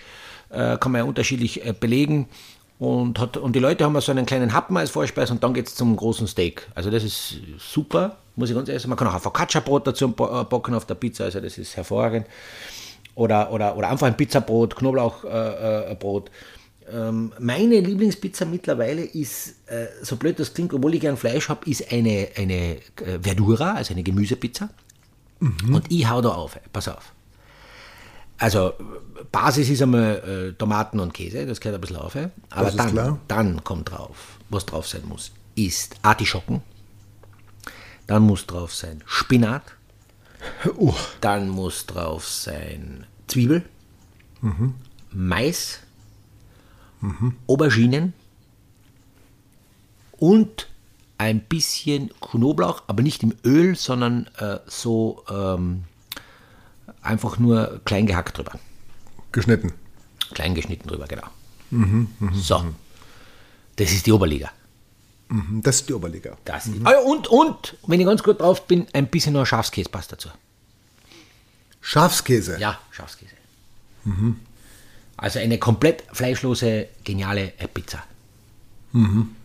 äh, 0.50 0.78
kann 0.78 0.92
man 0.92 1.00
ja 1.00 1.06
unterschiedlich 1.06 1.66
äh, 1.66 1.74
belegen. 1.74 2.28
Und, 2.80 3.20
hat, 3.20 3.38
und 3.38 3.56
die 3.56 3.60
Leute 3.60 3.86
haben 3.86 4.00
so 4.02 4.12
einen 4.12 4.26
kleinen 4.26 4.54
Happen 4.54 4.76
als 4.76 4.90
Vorspeise 4.90 5.34
und 5.34 5.44
dann 5.44 5.54
geht 5.54 5.68
es 5.68 5.76
zum 5.76 5.96
großen 5.96 6.26
Steak. 6.26 6.68
Also 6.74 6.90
das 6.90 7.04
ist 7.04 7.38
super, 7.60 8.18
muss 8.36 8.50
ich 8.50 8.56
ganz 8.56 8.70
ehrlich 8.70 8.82
sagen. 8.82 8.90
Man 8.90 8.98
kann 8.98 9.08
auch 9.08 9.14
ein 9.14 9.20
Focaccia-Brot 9.22 9.86
dazu 9.86 10.12
bo- 10.12 10.26
äh, 10.26 10.76
auf 10.76 10.86
der 10.88 10.96
Pizza, 10.96 11.26
also 11.26 11.40
das 11.40 11.60
ist 11.60 11.78
hervorragend. 11.78 12.26
Oder, 13.14 13.52
oder, 13.52 13.78
oder 13.78 13.90
einfach 13.90 14.08
ein 14.08 14.18
Pizzabrot, 14.18 14.76
Knoblauchbrot. 14.76 16.30
Äh, 16.30 16.32
äh. 16.32 16.61
Ähm, 16.92 17.34
meine 17.40 17.80
Lieblingspizza 17.80 18.46
mittlerweile 18.46 19.04
ist, 19.04 19.56
äh, 19.68 19.88
so 20.02 20.16
blöd 20.16 20.40
das 20.40 20.54
klingt, 20.54 20.74
obwohl 20.74 20.96
ich 20.96 21.02
gern 21.02 21.18
Fleisch 21.18 21.50
habe, 21.50 21.70
ist 21.70 21.92
eine, 21.92 22.30
eine 22.36 22.78
äh, 22.78 23.20
Verdura, 23.22 23.74
also 23.74 23.94
eine 23.94 24.04
Gemüsepizza. 24.04 24.70
Und 25.40 25.92
ich 25.92 26.08
hau 26.08 26.22
da 26.22 26.30
auf, 26.30 26.60
pass 26.72 26.88
auf. 26.88 27.14
Also 28.38 28.74
Basis 29.32 29.70
ist 29.70 29.82
einmal 29.82 30.52
äh, 30.52 30.58
Tomaten 30.58 31.00
und 31.00 31.14
Käse, 31.14 31.46
das 31.46 31.60
gehört 31.60 31.78
ein 31.78 31.82
bisschen 31.82 31.98
auf. 31.98 32.16
Aber 32.50 32.72
dann, 32.72 33.20
dann 33.28 33.64
kommt 33.64 33.92
drauf, 33.92 34.38
was 34.50 34.66
drauf 34.66 34.88
sein 34.88 35.02
muss, 35.08 35.32
ist 35.56 35.96
Artischocken. 36.04 36.62
Dann 38.08 38.24
muss 38.24 38.46
drauf 38.46 38.74
sein 38.74 39.04
Spinat. 39.06 39.64
Uh, 40.78 40.94
Dann 41.22 41.50
muss 41.50 41.86
drauf 41.86 42.28
sein 42.28 43.06
Zwiebel, 43.28 43.64
Mais, 45.12 45.80
Auberginen 47.48 48.14
und 50.18 50.68
ein 51.18 51.42
bisschen 51.42 52.12
Knoblauch, 52.20 52.84
aber 52.88 53.02
nicht 53.04 53.24
im 53.24 53.34
Öl, 53.46 53.76
sondern 53.76 54.28
äh, 54.38 54.60
so 54.68 55.24
ähm, 55.30 55.84
einfach 57.02 57.38
nur 57.40 57.82
klein 57.86 58.06
gehackt 58.08 58.38
drüber. 58.38 58.60
geschnitten. 59.32 59.74
Klein 60.34 60.56
geschnitten 60.56 60.88
drüber, 60.88 61.08
genau. 61.08 61.28
so, 62.34 62.66
das 63.76 63.92
ist 63.92 64.06
die 64.06 64.12
Oberliga. 64.12 64.52
Mhm, 65.30 65.62
Das 65.64 65.78
ist 65.78 65.90
die 65.90 65.94
Oberliga. 65.94 66.38
Das 66.46 66.68
ist, 66.68 66.76
Ah, 66.86 67.00
und, 67.06 67.28
und, 67.30 67.78
wenn 67.88 68.00
ich 68.00 68.06
ganz 68.06 68.22
gut 68.24 68.40
drauf 68.42 68.68
bin, 68.68 68.88
ein 68.94 69.08
bisschen 69.08 69.34
noch 69.34 69.46
Schafskäse 69.46 69.90
passt 69.90 70.12
dazu. 70.12 70.30
Schafskäse. 71.82 72.60
Ja, 72.60 72.80
Schafskäse. 72.92 73.32
Also 75.18 75.40
eine 75.40 75.58
komplett 75.60 76.04
fleischlose, 76.12 76.88
geniale 77.04 77.54
äh, 77.60 77.68
Pizza. 77.72 78.04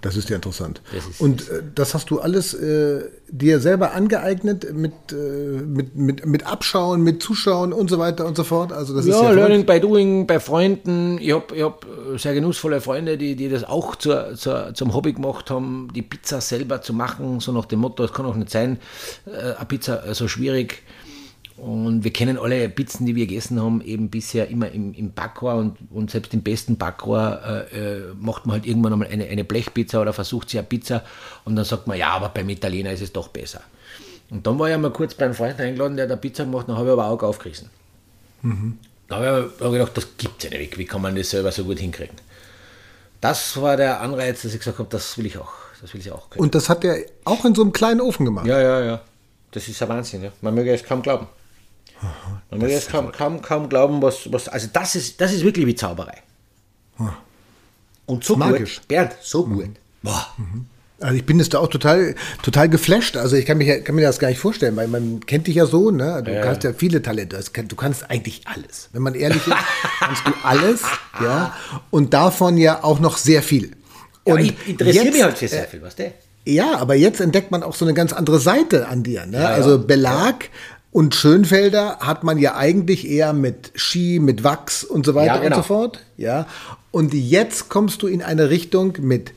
Das 0.03 0.17
ist 0.17 0.29
ja 0.29 0.35
interessant. 0.35 0.81
Das 0.93 1.07
ist- 1.07 1.21
und 1.21 1.49
äh, 1.49 1.63
das 1.73 1.95
hast 1.95 2.11
du 2.11 2.19
alles 2.19 2.53
äh, 2.53 3.05
dir 3.29 3.61
selber 3.61 3.93
angeeignet 3.93 4.75
mit, 4.75 4.93
äh, 5.13 5.15
mit, 5.15 5.95
mit, 5.95 6.27
mit 6.27 6.45
Abschauen, 6.45 7.03
mit 7.03 7.23
Zuschauen 7.23 7.73
und 7.73 7.89
so 7.89 8.01
weiter 8.01 8.27
und 8.27 8.37
so 8.37 8.43
fort. 8.43 8.73
Also 8.73 8.93
das 8.97 9.07
ist 9.07 9.13
Ja, 9.13 9.23
ja 9.23 9.31
Learning 9.31 9.65
by 9.65 9.79
Doing, 9.79 10.27
bei 10.27 10.41
Freunden. 10.41 11.19
Ich 11.21 11.31
habe 11.31 11.55
ich 11.55 11.63
hab 11.63 11.85
äh, 11.85 12.19
sehr 12.19 12.35
genussvolle 12.35 12.81
Freunde, 12.81 13.17
die, 13.19 13.37
die 13.37 13.49
das 13.49 13.63
auch 13.63 13.95
zur, 13.95 14.35
zur, 14.35 14.75
zum 14.75 14.93
Hobby 14.95 15.13
gemacht 15.13 15.49
haben, 15.49 15.91
die 15.95 16.03
Pizza 16.03 16.41
selber 16.41 16.83
zu 16.83 16.93
machen, 16.93 17.39
so 17.39 17.53
nach 17.53 17.67
dem 17.67 17.79
Motto, 17.79 18.03
es 18.03 18.13
kann 18.13 18.27
auch 18.27 18.35
nicht 18.35 18.51
sein, 18.51 18.81
äh, 19.27 19.55
eine 19.55 19.67
Pizza 19.67 20.05
äh, 20.05 20.13
so 20.15 20.27
schwierig. 20.27 20.83
Und 21.57 22.05
wir 22.05 22.13
kennen 22.13 22.39
alle 22.39 22.69
Pizzen, 22.69 23.07
die 23.07 23.17
wir 23.17 23.27
gegessen 23.27 23.61
haben, 23.61 23.81
eben 23.81 24.11
bisher 24.11 24.49
immer 24.49 24.71
im, 24.71 24.93
im 24.93 25.13
Backrohr 25.13 25.55
und, 25.55 25.79
und 25.91 26.11
selbst 26.11 26.35
im 26.35 26.43
besten 26.43 26.77
Backrohr 26.77 27.41
äh, 27.73 27.79
äh, 27.79 28.15
macht 28.21 28.45
man 28.45 28.57
halt 28.57 28.67
irgendwann 28.67 28.93
einmal 28.93 29.09
eine, 29.09 29.27
eine 29.27 29.45
Blechpizza 29.45 30.03
oder 30.03 30.13
versucht 30.13 30.51
sich 30.51 30.59
eine 30.59 30.67
Pizza 30.67 31.03
und 31.45 31.57
dann 31.57 31.65
sagt 31.65 31.87
man, 31.87 31.97
ja, 31.97 32.11
aber 32.11 32.29
beim 32.29 32.49
Italiener 32.51 32.93
ist 32.93 33.01
es 33.01 33.13
doch 33.13 33.29
besser. 33.29 33.63
Und 34.29 34.47
dann 34.47 34.59
war 34.59 34.71
ich 34.71 34.77
mal 34.77 34.91
kurz 34.91 35.15
beim 35.15 35.33
Freund 35.33 35.59
eingeladen, 35.59 35.97
der 35.97 36.05
hat 36.05 36.13
eine 36.13 36.21
Pizza 36.21 36.45
gemacht, 36.45 36.69
dann 36.69 36.77
habe 36.77 36.89
ich 36.89 36.93
aber 36.93 37.07
auch 37.07 37.23
aufgerissen. 37.23 37.71
Mhm. 38.43 38.79
Da 39.09 39.17
habe 39.17 39.51
ich, 39.57 39.59
gedacht, 39.59 39.97
das 39.97 40.09
gibt 40.19 40.45
es 40.45 40.51
ja 40.51 40.59
nicht. 40.59 40.77
Wie 40.77 40.85
kann 40.85 41.01
man 41.01 41.15
das 41.15 41.31
selber 41.31 41.53
so 41.53 41.65
gut 41.65 41.79
hinkriegen? 41.79 42.17
Das 43.21 43.61
war 43.61 43.77
der 43.77 44.01
Anreiz, 44.01 44.43
dass 44.43 44.53
ich 44.53 44.59
gesagt 44.59 44.79
habe, 44.79 44.89
das 44.91 45.17
will 45.17 45.27
ich 45.27 45.39
auch. 45.39 45.53
Das 45.81 45.95
will 45.95 46.01
ich 46.01 46.11
auch 46.11 46.29
können. 46.29 46.43
Und 46.43 46.55
das 46.55 46.69
hat 46.69 46.85
er 46.85 46.99
auch 47.25 47.45
in 47.45 47.55
so 47.55 47.63
einem 47.63 47.73
kleinen 47.73 48.01
Ofen 48.01 48.25
gemacht? 48.25 48.47
Ja, 48.47 48.61
ja, 48.61 48.81
ja. 48.83 49.01
Das 49.53 49.69
ist 49.69 49.81
ein 49.83 49.89
Wahnsinn. 49.89 50.25
Ja. 50.25 50.33
Man 50.41 50.55
möge 50.55 50.73
es 50.73 50.83
kaum 50.83 51.03
glauben. 51.03 51.29
Man 52.59 52.69
möge 52.69 52.79
es 52.79 52.89
kaum, 52.89 53.13
kaum, 53.13 53.43
kaum 53.43 53.69
glauben, 53.69 54.03
was, 54.03 54.31
was. 54.33 54.49
Also, 54.49 54.69
das 54.73 54.95
ist, 54.95 55.21
das 55.21 55.33
ist 55.33 55.45
wirklich 55.45 55.67
wie 55.67 55.75
Zauberei. 55.75 56.23
Und 58.07 58.25
so 58.25 58.37
Magisch. 58.37 58.77
gut. 58.77 58.89
Bernd, 58.89 59.17
so 59.21 59.45
gut. 59.45 59.71
Boah. 60.03 60.27
Mhm. 60.37 60.67
Also 60.99 61.15
ich 61.15 61.27
bin 61.27 61.39
jetzt 61.39 61.53
da 61.53 61.59
auch 61.59 61.69
total, 61.69 62.15
total 62.43 62.71
geflasht. 62.71 63.19
Also 63.19 63.37
ich 63.37 63.45
kann, 63.45 63.59
mich, 63.59 63.85
kann 63.85 63.95
mir 63.95 64.03
das 64.03 64.19
gar 64.19 64.29
nicht 64.29 64.39
vorstellen, 64.39 64.77
weil 64.77 64.89
man 64.89 65.21
kennt 65.21 65.47
dich 65.47 65.57
ja 65.57 65.67
so, 65.67 65.91
ne? 65.91 66.23
Du 66.25 66.33
ja. 66.33 66.47
hast 66.47 66.65
ja 66.65 66.73
viele 66.73 67.03
Talente. 67.03 67.39
Du 67.69 67.77
kannst 67.77 68.11
eigentlich 68.11 68.43
alles. 68.47 68.89
Wenn 68.93 69.03
man 69.03 69.15
ehrlich 69.15 69.47
ist, 69.47 69.57
kannst 70.01 70.27
du 70.27 70.33
alles, 70.43 70.81
ja. 71.23 71.55
Und 71.91 72.15
davon 72.15 72.57
ja 72.57 72.83
auch 72.83 72.99
noch 72.99 73.19
sehr 73.19 73.43
viel. 73.43 73.73
Und 74.25 74.39
ja, 74.39 74.45
ich 74.47 74.69
interessiere 74.69 75.05
mich 75.05 75.23
halt 75.23 75.37
für 75.37 75.49
sehr 75.49 75.65
viel, 75.65 75.83
was 75.83 75.97
der? 75.97 76.13
Ja, 76.47 76.79
aber 76.79 76.95
jetzt 76.95 77.21
entdeckt 77.21 77.51
man 77.51 77.63
auch 77.63 77.75
so 77.75 77.85
eine 77.85 77.93
ganz 77.93 78.13
andere 78.13 78.39
Seite 78.39 78.89
an 78.89 79.03
dir. 79.03 79.27
Ne? 79.27 79.39
Ja, 79.39 79.49
also 79.49 79.79
Belag 79.81 80.49
und 80.97 81.15
Schönfelder 81.15 81.99
hat 81.99 82.25
man 82.25 82.39
ja 82.39 82.57
eigentlich 82.57 83.07
eher 83.07 83.35
mit 83.35 83.71
Ski, 83.75 84.19
mit 84.19 84.45
Wachs 84.45 84.83
und 84.83 85.05
so 85.05 85.15
weiter 85.15 85.41
genau. 85.41 85.57
und 85.57 85.63
so 85.63 85.69
fort. 85.69 86.01
Ja. 86.17 86.47
Und 86.91 87.13
jetzt 87.13 87.69
kommst 87.69 88.01
du 88.01 88.07
in 88.07 88.23
eine 88.23 88.49
Richtung 88.49 88.97
mit 89.03 89.35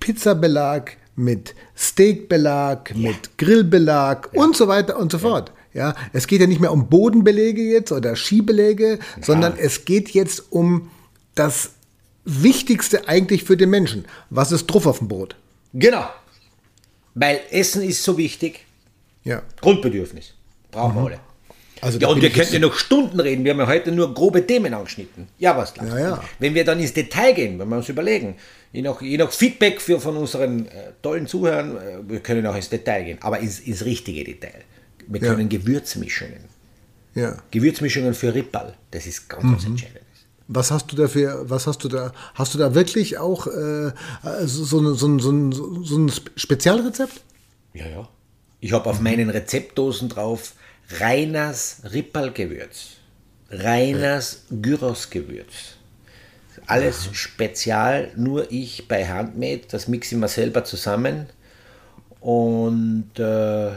Pizzabelag, 0.00 0.96
mit 1.14 1.54
Steakbelag, 1.76 2.92
ja. 2.96 3.10
mit 3.10 3.38
Grillbelag 3.38 4.30
ja. 4.32 4.42
und 4.42 4.56
so 4.56 4.66
weiter 4.66 4.98
und 4.98 5.12
so 5.12 5.18
fort. 5.18 5.52
Ja, 5.74 5.94
es 6.12 6.26
geht 6.26 6.40
ja 6.40 6.48
nicht 6.48 6.60
mehr 6.60 6.72
um 6.72 6.88
Bodenbelege 6.88 7.62
jetzt 7.62 7.92
oder 7.92 8.16
Skibeläge, 8.16 8.98
ja. 8.98 9.22
sondern 9.22 9.56
es 9.56 9.84
geht 9.84 10.10
jetzt 10.10 10.50
um 10.50 10.90
das 11.36 11.70
Wichtigste 12.24 13.06
eigentlich 13.06 13.44
für 13.44 13.56
den 13.56 13.70
Menschen. 13.70 14.06
Was 14.28 14.50
ist 14.50 14.66
drauf 14.66 14.86
auf 14.86 14.98
dem 14.98 15.06
Brot? 15.06 15.36
Genau. 15.72 16.10
Weil 17.14 17.38
Essen 17.52 17.84
ist 17.84 18.02
so 18.02 18.18
wichtig. 18.18 18.66
Ja. 19.22 19.42
Grundbedürfnis. 19.60 20.34
Brauchen 20.70 20.94
mhm. 20.94 20.98
wir 20.98 21.06
alle. 21.06 21.20
Also 21.82 21.98
ja, 21.98 22.08
und 22.08 22.20
wir 22.20 22.30
könnten 22.30 22.52
ja 22.52 22.58
noch 22.58 22.74
Stunden 22.74 23.18
reden. 23.20 23.44
Wir 23.44 23.52
haben 23.52 23.60
ja 23.60 23.66
heute 23.66 23.90
nur 23.90 24.12
grobe 24.12 24.46
Themen 24.46 24.74
angeschnitten. 24.74 25.28
Ja, 25.38 25.56
was 25.56 25.72
klar. 25.72 25.88
Ja, 25.88 25.98
ja. 25.98 26.24
Wenn 26.38 26.54
wir 26.54 26.64
dann 26.64 26.78
ins 26.78 26.92
Detail 26.92 27.32
gehen, 27.32 27.58
wenn 27.58 27.68
wir 27.68 27.76
uns 27.76 27.88
überlegen, 27.88 28.36
je 28.72 28.82
nach, 28.82 29.00
je 29.00 29.16
nach 29.16 29.32
Feedback 29.32 29.80
für, 29.80 29.98
von 29.98 30.16
unseren 30.16 30.66
äh, 30.66 30.92
tollen 31.00 31.26
Zuhörern, 31.26 31.76
äh, 31.76 31.80
wir 32.06 32.20
können 32.20 32.46
auch 32.46 32.54
ins 32.54 32.68
Detail 32.68 33.04
gehen, 33.04 33.18
aber 33.22 33.38
ins, 33.38 33.60
ins 33.60 33.84
richtige 33.84 34.24
Detail. 34.24 34.62
Wir 35.06 35.20
können 35.20 35.48
Gewürzmischungen. 35.48 36.44
Ja. 37.14 37.36
Gewürzmischungen 37.50 38.14
für 38.14 38.32
Rippal, 38.32 38.74
das 38.90 39.06
ist 39.06 39.28
ganz, 39.28 39.42
mhm. 39.42 39.50
ganz 39.52 39.66
entscheidend. 39.66 40.00
Was 40.46 40.70
hast 40.70 40.88
du 40.92 40.96
da 40.96 41.08
für, 41.08 41.48
was 41.48 41.66
hast 41.66 41.82
du 41.84 41.88
da, 41.88 42.12
hast 42.34 42.54
du 42.54 42.58
da 42.58 42.74
wirklich 42.74 43.18
auch 43.18 43.46
äh, 43.46 43.92
so, 44.44 44.64
so, 44.64 44.94
so, 44.94 45.18
so, 45.18 45.82
so 45.82 45.98
ein 45.98 46.12
Spezialrezept? 46.36 47.22
Ja, 47.72 47.86
ja. 47.86 48.08
Ich 48.60 48.72
habe 48.72 48.88
auf 48.90 48.98
mhm. 48.98 49.04
meinen 49.04 49.30
Rezeptdosen 49.30 50.08
drauf 50.08 50.52
Reiners 50.98 51.82
Rippalgewürz, 51.92 52.96
Reiners 53.50 54.44
Gyrosgewürz. 54.50 55.76
Alles 56.66 57.06
Aha. 57.06 57.14
spezial, 57.14 58.12
nur 58.16 58.50
ich 58.50 58.86
bei 58.86 59.06
Handmade, 59.06 59.62
das 59.68 59.88
mixe 59.88 60.14
ich 60.14 60.20
mir 60.20 60.28
selber 60.28 60.64
zusammen 60.64 61.26
und, 62.20 63.18
äh, 63.18 63.70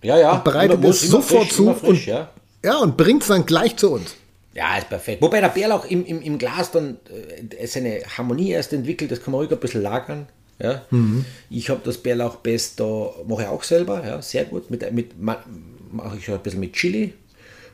Ja, 0.02 0.16
ja. 0.16 0.32
Und 0.32 0.44
bereitet 0.44 0.82
es 0.84 1.02
sofort 1.02 1.44
frisch, 1.44 1.56
zu. 1.56 1.74
Frisch, 1.74 1.88
und, 1.88 2.06
ja. 2.06 2.30
ja, 2.64 2.78
und 2.78 2.96
bringt 2.96 3.22
es 3.22 3.28
dann 3.28 3.46
gleich 3.46 3.76
zu 3.76 3.90
uns. 3.90 4.14
Ja, 4.54 4.76
ist 4.76 4.88
perfekt. 4.88 5.22
Wobei 5.22 5.40
der 5.40 5.48
Bärlauch 5.48 5.86
im, 5.86 6.04
im, 6.04 6.20
im 6.20 6.38
Glas 6.38 6.70
dann 6.70 6.98
äh, 7.58 7.66
seine 7.66 8.02
Harmonie 8.16 8.50
erst 8.50 8.72
entwickelt, 8.72 9.10
das 9.10 9.22
kann 9.22 9.32
man 9.32 9.40
ruhig 9.40 9.50
ein 9.50 9.60
bisschen 9.60 9.82
lagern. 9.82 10.26
Ja. 10.58 10.82
Mhm. 10.90 11.24
Ich 11.50 11.70
habe 11.70 11.80
das 11.84 11.98
Bärlauch 11.98 12.42
Pesto, 12.42 13.14
mache 13.26 13.42
ich 13.42 13.48
auch 13.48 13.62
selber, 13.62 14.06
ja, 14.06 14.22
sehr 14.22 14.44
gut. 14.44 14.70
Mit, 14.70 14.92
mit, 14.92 15.20
mache 15.20 15.44
ich 16.18 16.30
ein 16.30 16.38
bisschen 16.40 16.60
mit 16.60 16.74
Chili 16.74 17.14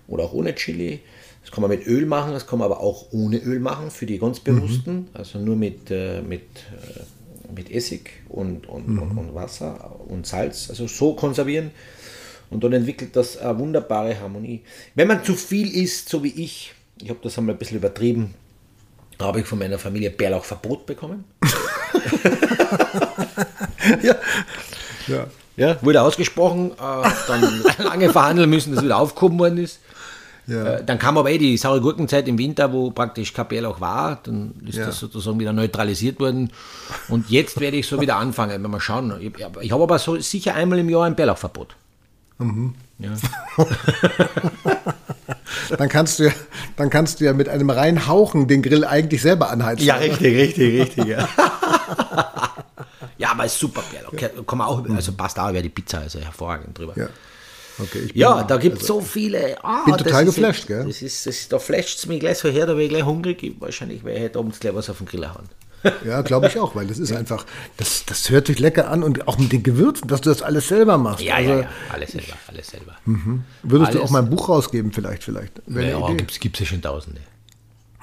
oder 0.07 0.25
auch 0.25 0.33
ohne 0.33 0.55
Chili. 0.55 1.01
Das 1.43 1.51
kann 1.51 1.63
man 1.63 1.71
mit 1.71 1.87
Öl 1.87 2.07
machen, 2.07 2.33
das 2.33 2.47
kann 2.47 2.59
man 2.59 2.67
aber 2.67 2.81
auch 2.81 3.07
ohne 3.13 3.39
Öl 3.39 3.59
machen 3.59 3.91
für 3.91 4.07
die 4.07 4.19
ganz 4.19 4.41
Bewussten. 4.41 4.95
Mhm. 4.95 5.07
Also 5.15 5.39
nur 5.39 5.57
mit, 5.57 5.91
äh, 5.91 6.21
mit, 6.23 6.43
äh, 6.43 7.55
mit 7.55 7.71
Essig 7.71 8.11
und, 8.29 8.69
und, 8.69 8.89
mhm. 8.89 8.99
und, 8.99 9.19
und, 9.19 9.35
Wasser 9.35 9.99
und 10.09 10.27
Salz. 10.27 10.69
Also 10.71 10.87
so 10.87 11.15
konservieren. 11.15 11.71
Und 12.51 12.65
dann 12.65 12.73
entwickelt 12.73 13.15
das 13.15 13.37
eine 13.37 13.59
wunderbare 13.59 14.19
Harmonie. 14.19 14.63
Wenn 14.95 15.09
man 15.09 15.25
zu 15.25 15.35
viel 15.35 15.71
isst, 15.75 16.09
so 16.09 16.25
wie 16.25 16.33
ich, 16.43 16.73
ich 17.01 17.11
habe 17.11 17.21
das 17.23 17.37
einmal 17.39 17.55
ein 17.55 17.59
bisschen 17.59 17.77
übertrieben, 17.77 18.35
habe 19.21 19.41
ich 19.41 19.47
von 19.47 19.59
meiner 19.59 19.79
Familie 19.79 20.11
Bärlauchverbot 20.11 20.87
bekommen. 20.87 21.25
ja. 24.03 24.17
ja. 25.07 25.27
Ja, 25.57 25.77
wurde 25.83 26.03
ausgesprochen, 26.03 26.71
äh, 26.71 27.11
dann 27.27 27.65
lange 27.85 28.11
verhandeln 28.11 28.49
müssen, 28.49 28.75
dass 28.75 28.85
wieder 28.85 28.97
aufgehoben 28.97 29.41
worden 29.41 29.59
ist. 29.59 29.81
Ja. 30.47 30.77
Äh, 30.77 30.85
dann 30.85 31.01
kam 31.01 31.19
aber 31.19 31.31
eh 31.31 31.39
die 31.39 31.57
saure 31.57 31.81
Gurkenzeit 31.81 32.29
im 32.29 32.39
Winter, 32.39 32.73
wo 32.73 32.93
praktisch 32.93 33.33
kein 33.33 33.49
Bärlauch 33.49 33.81
war. 33.81 34.21
Dann 34.23 34.55
ist 34.67 34.79
ja. 34.79 34.87
das 34.87 35.01
sozusagen 35.01 35.41
wieder 35.41 35.53
neutralisiert 35.53 36.21
worden. 36.21 36.53
Und 37.09 37.29
jetzt 37.29 37.59
werde 37.59 37.77
ich 37.77 37.89
so 37.89 38.01
wieder 38.01 38.17
anfangen, 38.17 38.63
wenn 38.63 38.71
wir 38.71 38.81
schauen. 38.81 39.13
Ich, 39.21 39.33
ich 39.61 39.73
habe 39.73 39.83
aber 39.83 39.99
so 39.99 40.17
sicher 40.21 40.55
einmal 40.55 40.79
im 40.79 40.89
Jahr 40.89 41.05
ein 41.05 41.17
Bärlauchverbot. 41.17 41.75
Mhm. 42.39 42.75
Ja. 42.99 43.11
dann, 45.77 45.89
kannst 45.89 46.19
du 46.19 46.25
ja, 46.25 46.33
dann 46.77 46.91
kannst 46.91 47.21
du 47.21 47.25
ja 47.25 47.33
mit 47.33 47.49
einem 47.49 47.71
Reinhauchen 47.71 48.49
den 48.49 48.63
Grill 48.63 48.85
eigentlich 48.85 49.23
selber 49.23 49.51
anheizen. 49.51 49.85
Ja, 49.85 49.97
richtig, 49.97 50.37
richtig, 50.37 50.81
richtig. 50.81 51.05
Ja. 51.07 51.29
ja, 53.19 53.31
aber 53.33 53.45
ist 53.45 53.59
super. 53.59 53.83
Okay, 54.13 54.31
kann 54.47 54.59
man 54.59 54.67
auch, 54.67 54.89
also 54.89 55.13
passt 55.13 55.39
auch, 55.39 55.53
wäre 55.53 55.63
die 55.63 55.69
Pizza 55.69 55.99
also 55.99 56.21
hervorragend 56.21 56.79
drüber. 56.79 56.95
Ja. 56.97 57.09
Okay, 57.81 58.09
ja, 58.13 58.43
da 58.43 58.57
gibt 58.57 58.79
es 58.79 58.83
also, 58.83 59.01
so 59.01 59.07
viele. 59.07 59.57
Ah, 59.63 59.85
bin 59.85 59.97
total 59.97 60.25
geflasht, 60.25 60.67
gell? 60.67 60.85
Das 60.85 61.01
ist, 61.01 61.27
das 61.27 61.37
ist, 61.37 61.53
da 61.53 61.61
flasht 61.61 61.99
es 61.99 62.07
mich 62.07 62.19
gleich 62.19 62.39
so 62.39 62.49
her, 62.49 62.67
da 62.67 62.73
wäre 62.73 62.83
ich 62.83 62.89
gleich 62.89 63.05
hungrig. 63.05 63.55
Wahrscheinlich 63.61 64.03
werde 64.03 64.19
ich 64.19 64.25
heute 64.25 64.39
abends 64.41 64.59
gleich 64.59 64.75
was 64.75 64.91
auf 64.91 64.99
den 64.99 65.07
Grill 65.07 65.29
hauen. 65.29 65.49
Ja, 66.05 66.23
glaube 66.23 66.49
ich 66.49 66.59
auch, 66.59 66.75
weil 66.75 66.87
das 66.87 66.99
ist 66.99 67.13
einfach, 67.13 67.47
das, 67.77 68.05
das 68.07 68.31
hört 68.31 68.47
sich 68.47 68.59
lecker 68.59 68.91
an 68.91 69.03
und 69.03 69.29
auch 69.29 69.39
mit 69.39 69.53
den 69.53 69.63
Gewürzen, 69.63 70.09
dass 70.09 70.21
du 70.21 70.31
das 70.31 70.43
alles 70.43 70.69
selber 70.69 70.99
machst. 70.99 71.23
Ja, 71.25 71.37
also, 71.37 71.51
ja, 71.51 71.61
ja, 71.61 71.69
alles 71.93 72.13
selber, 72.13 72.33
alles 72.49 72.67
selber. 72.67 72.97
Mhm. 73.05 73.45
Würdest 73.63 73.91
alles. 73.91 74.01
du 74.01 74.05
auch 74.05 74.11
mal 74.11 74.23
ein 74.23 74.31
Buch 74.31 74.49
rausgeben 74.49 74.93
vielleicht, 74.93 75.25
vielleicht? 75.25 75.63
Ja, 75.69 76.13
gibt 76.15 76.55
es 76.55 76.61
ja 76.61 76.67
schon 76.67 76.83
tausende. 76.83 77.21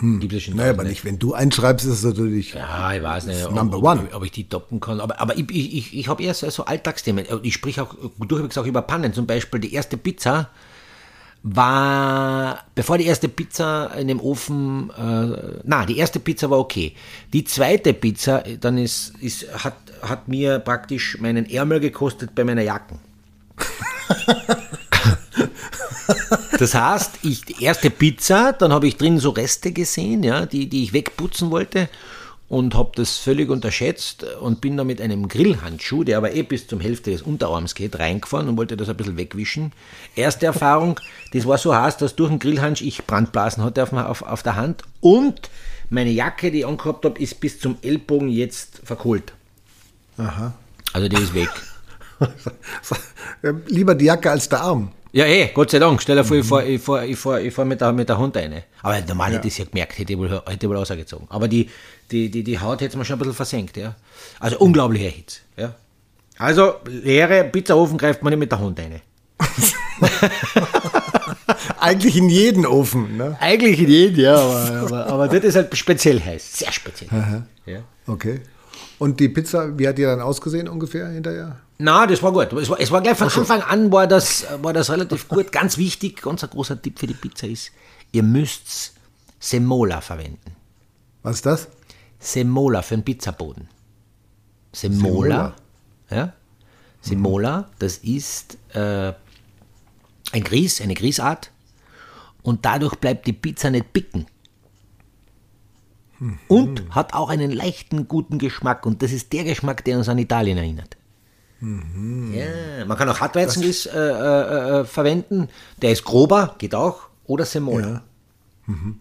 Gibt 0.02 0.34
es 0.34 0.44
schon 0.44 0.56
Naja, 0.56 0.72
aber 0.72 0.78
tausende. 0.78 0.92
nicht, 0.92 1.06
wenn 1.06 1.20
du 1.20 1.34
einschreibst, 1.34 1.86
ist 1.86 1.94
es 1.94 2.04
natürlich. 2.04 2.54
Ja, 2.54 2.94
ich 2.94 3.02
weiß 3.02 3.28
nicht, 3.28 3.46
ob, 3.46 3.54
number 3.54 3.78
one. 3.78 4.02
ob, 4.02 4.16
ob 4.16 4.26
ich 4.26 4.32
die 4.32 4.48
toppen 4.48 4.82
kann. 4.82 5.00
Aber, 5.00 5.22
aber 5.22 5.38
ich, 5.38 5.50
ich, 5.50 5.74
ich, 5.76 5.98
ich 5.98 6.08
habe 6.10 6.22
eher 6.22 6.34
so, 6.34 6.50
so 6.50 6.66
Alltagsthemen. 6.66 7.26
Ich 7.44 7.54
sprich 7.54 7.80
auch 7.80 7.96
durchwegs 8.20 8.58
auch 8.58 8.66
über 8.66 8.82
Pannen. 8.82 9.14
Zum 9.14 9.26
Beispiel 9.26 9.62
die 9.62 9.74
erste 9.74 9.96
Pizza 9.96 10.50
war, 11.48 12.66
bevor 12.74 12.98
die 12.98 13.06
erste 13.06 13.30
Pizza 13.30 13.94
in 14.00 14.08
dem 14.08 14.20
Ofen, 14.20 14.90
äh, 14.90 15.60
na, 15.64 15.86
die 15.86 16.00
erste 16.00 16.20
Pizza 16.20 16.50
war 16.50 16.58
okay. 16.58 16.96
Die 17.34 17.44
zweite 17.44 17.94
Pizza, 17.94 18.44
dann 18.60 18.80
ist, 18.80 19.14
ist, 19.22 19.46
hat, 19.64 19.76
hat 20.02 20.28
mir 20.28 20.58
praktisch 20.58 21.20
meinen 21.20 21.48
Ärmel 21.48 21.80
gekostet 21.80 22.34
bei 22.34 22.44
meiner 22.44 22.64
Jacken. 22.64 23.00
Das 26.58 26.74
heißt, 26.74 27.20
ich, 27.24 27.44
die 27.44 27.62
erste 27.66 27.90
Pizza, 27.90 28.54
dann 28.54 28.72
habe 28.72 28.88
ich 28.88 28.96
drin 28.96 29.20
so 29.20 29.32
Reste 29.32 29.74
gesehen, 29.74 30.24
ja, 30.24 30.46
die, 30.46 30.70
die 30.70 30.84
ich 30.84 30.94
wegputzen 30.94 31.52
wollte 31.52 31.90
und 32.48 32.76
habe 32.76 32.92
das 32.96 33.18
völlig 33.18 33.50
unterschätzt 33.50 34.24
und 34.40 34.62
bin 34.62 34.78
da 34.78 34.84
mit 34.84 35.02
einem 35.02 35.28
Grillhandschuh, 35.28 36.04
der 36.04 36.18
aber 36.18 36.34
eh 36.34 36.44
bis 36.44 36.68
zum 36.68 36.80
Hälfte 36.80 37.12
des 37.12 37.24
Unterarms 37.24 37.74
geht, 37.74 37.98
reingefahren 37.98 38.48
und 38.48 38.58
wollte 38.58 38.78
das 38.78 38.90
ein 38.90 38.98
bisschen 38.98 39.18
wegwischen. 39.18 39.72
Erste 40.16 40.46
Erfahrung, 40.46 41.00
das 41.34 41.48
war 41.48 41.58
so 41.58 41.76
heiß, 41.76 41.98
dass 41.98 42.16
durch 42.16 42.30
den 42.30 42.40
Grillhandschuh 42.40 42.86
ich 42.86 43.06
Brandblasen 43.06 43.64
hatte 43.64 43.82
auf, 43.82 43.94
auf, 43.94 44.22
auf 44.22 44.44
der 44.44 44.56
Hand 44.56 44.84
und 45.02 45.50
meine 45.90 46.12
Jacke, 46.12 46.52
die 46.52 46.60
ich 46.60 46.68
angehabt 46.68 47.06
habe, 47.06 47.20
ist 47.20 47.40
bis 47.40 47.60
zum 47.60 47.78
Ellbogen 47.82 48.30
jetzt 48.30 48.82
verkohlt. 48.84 49.34
Aha. 50.18 50.54
Also 50.94 51.10
die 51.10 51.22
ist 51.22 51.34
weg. 51.34 51.50
Lieber 53.68 53.96
die 53.96 54.06
Jacke 54.06 54.32
als 54.32 54.50
der 54.50 54.62
Arm. 54.62 54.92
Ja, 55.16 55.26
eh, 55.26 55.52
Gott 55.54 55.72
sei 55.72 55.80
Dank. 55.80 56.02
Stell 56.02 56.18
dir 56.18 56.26
vor, 56.26 56.36
ich 56.36 56.46
fahre 56.46 56.68
ich 56.68 56.82
fahr, 56.82 57.06
ich 57.06 57.18
fahr, 57.18 57.40
ich 57.40 57.54
fahr 57.54 57.64
mit, 57.64 57.80
der, 57.80 57.94
mit 57.94 58.10
der 58.10 58.18
Hand 58.18 58.36
rein. 58.36 58.64
Aber 58.82 59.00
normal 59.00 59.32
hätte 59.32 59.48
ich 59.48 59.54
es 59.54 59.60
ja 59.60 59.64
gemerkt, 59.64 59.98
hätte 59.98 60.12
ich 60.12 60.20
wohl, 60.20 60.30
hätte 60.30 60.66
ich 60.66 60.70
wohl 60.70 60.76
ausgezogen. 60.76 61.26
Aber 61.30 61.48
die, 61.48 61.70
die, 62.12 62.30
die, 62.30 62.44
die 62.44 62.60
Haut 62.60 62.82
hätte 62.82 62.90
es 62.90 62.96
mir 62.98 63.06
schon 63.06 63.16
ein 63.16 63.20
bisschen 63.20 63.34
versenkt. 63.34 63.78
Ja. 63.78 63.96
Also 64.42 64.58
unglaublicher 64.58 65.08
Hitze. 65.08 65.40
Ja. 65.56 65.74
Also, 66.38 66.74
leere 66.86 67.46
Pizzaofen 67.46 67.98
greift 67.98 68.24
man 68.24 68.32
nicht 68.32 68.40
mit 68.40 68.52
der 68.52 68.60
Hand 68.60 68.78
rein. 68.78 69.02
Eigentlich 71.80 72.18
in 72.18 72.28
jeden 72.28 72.66
Ofen. 72.66 73.16
Ne? 73.16 73.38
Eigentlich 73.40 73.80
in 73.80 73.88
jeden, 73.88 74.20
ja, 74.20 74.36
aber, 74.36 74.82
aber, 74.82 75.08
aber 75.08 75.28
das 75.30 75.46
ist 75.46 75.56
halt 75.56 75.78
speziell 75.78 76.22
heiß. 76.22 76.60
Sehr 76.60 76.74
speziell. 76.74 77.10
Ja. 77.66 77.80
Okay. 78.06 78.42
Und 78.98 79.20
die 79.20 79.30
Pizza, 79.30 79.78
wie 79.78 79.88
hat 79.88 79.98
die 79.98 80.04
dann 80.04 80.22
ausgesehen 80.22 80.68
ungefähr 80.68 81.08
hinterher? 81.10 81.58
Na, 81.78 82.08
das 82.08 82.24
war 82.24 82.32
gut. 82.32 82.54
Es 82.54 82.70
war, 82.70 82.80
es 82.80 82.92
war 82.92 83.02
gleich 83.02 83.18
von 83.18 83.30
Anfang 83.30 83.62
an 83.62 83.92
war 83.92 84.08
das, 84.08 84.46
war 84.62 84.74
das 84.74 84.90
relativ 84.90 85.28
gut. 85.30 85.52
Ganz 85.52 85.78
wichtig, 85.78 86.22
ganz 86.22 86.44
ein 86.44 86.50
großer 86.50 86.82
Tipp 86.82 87.00
für 87.00 87.08
die 87.08 87.14
Pizza 87.14 87.48
ist, 87.48 87.72
ihr 88.12 88.24
müsst 88.24 88.94
Semola 89.40 90.02
verwenden. 90.02 90.56
Was 91.24 91.38
ist 91.38 91.46
das? 91.46 91.68
Semola 92.20 92.82
für 92.82 92.96
den 92.96 93.04
Pizzaboden. 93.04 93.68
Semola. 94.72 95.54
Ja? 96.10 96.34
Semola, 97.02 97.70
das 97.80 97.98
ist 97.98 98.58
äh, 98.74 99.14
ein 100.32 100.44
Grieß, 100.44 100.82
eine 100.82 100.94
Grießart. 100.94 101.52
Und 102.42 102.66
dadurch 102.66 102.96
bleibt 102.96 103.28
die 103.28 103.34
Pizza 103.34 103.70
nicht 103.70 103.92
bicken. 103.92 104.28
Und 106.48 106.84
hat 106.92 107.14
auch 107.14 107.30
einen 107.30 107.52
leichten, 107.52 108.08
guten 108.08 108.38
Geschmack. 108.38 108.86
Und 108.86 109.02
das 109.02 109.12
ist 109.12 109.34
der 109.34 109.44
Geschmack, 109.44 109.84
der 109.84 109.98
uns 109.98 110.10
an 110.10 110.18
Italien 110.18 110.58
erinnert. 110.58 110.98
Ja, 111.62 112.86
man 112.86 112.98
kann 112.98 113.10
auch 113.10 113.20
Hartweizengrieß 113.20 113.88
äh, 113.88 113.98
äh, 113.98 114.80
äh, 114.82 114.86
verwenden. 114.86 115.50
Der 115.82 115.92
ist 115.92 116.04
grober, 116.04 116.56
geht 116.58 116.76
auch. 116.76 117.10
Oder 117.26 117.46
Semola. 117.46 118.04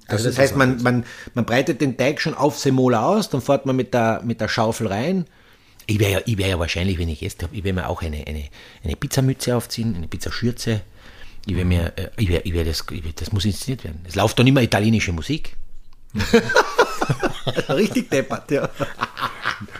Also 0.09 0.29
das 0.29 0.39
heißt, 0.39 0.57
man, 0.57 0.83
man, 0.83 1.05
man 1.35 1.45
breitet 1.47 1.81
den 1.81 1.97
Teig 1.97 2.21
schon 2.21 2.35
auf 2.35 2.59
Semola 2.59 3.07
aus, 3.07 3.31
dann 3.31 3.41
fährt 3.41 3.67
man 3.67 3.77
mit 3.77 3.95
der, 3.95 4.21
mit 4.25 4.41
der 4.41 4.49
Schaufel 4.49 4.89
rein. 4.89 5.27
Ich 5.87 5.99
wäre 5.99 6.13
ja, 6.13 6.21
ich 6.25 6.39
wär 6.39 6.49
ja 6.49 6.59
wahrscheinlich, 6.59 6.99
wenn 6.99 7.09
ich 7.09 7.21
Gäste 7.21 7.47
habe, 7.47 7.57
ich 7.57 7.65
werde 7.65 7.81
mir 7.81 7.89
auch 7.89 8.03
eine, 8.03 8.27
eine, 8.27 8.45
eine 8.83 8.97
Pizzamütze 8.97 9.57
aufziehen, 9.57 9.95
eine 9.95 10.09
Pizzaschürze. 10.09 10.83
Ich 11.47 11.55
werde 11.55 11.69
mir, 11.69 11.93
äh, 11.97 12.11
ich 12.17 12.29
wär, 12.29 12.45
ich 12.47 12.53
wär 12.53 12.65
das, 12.65 12.85
ich 12.91 13.05
wär, 13.05 13.13
das 13.15 13.33
muss 13.33 13.45
inszeniert 13.45 13.85
werden. 13.85 14.01
Es 14.07 14.15
läuft 14.15 14.39
dann 14.39 14.47
immer 14.47 14.63
italienische 14.63 15.13
Musik. 15.13 15.57
Richtig 17.69 18.11
deppert, 18.11 18.51
ja. 18.51 18.69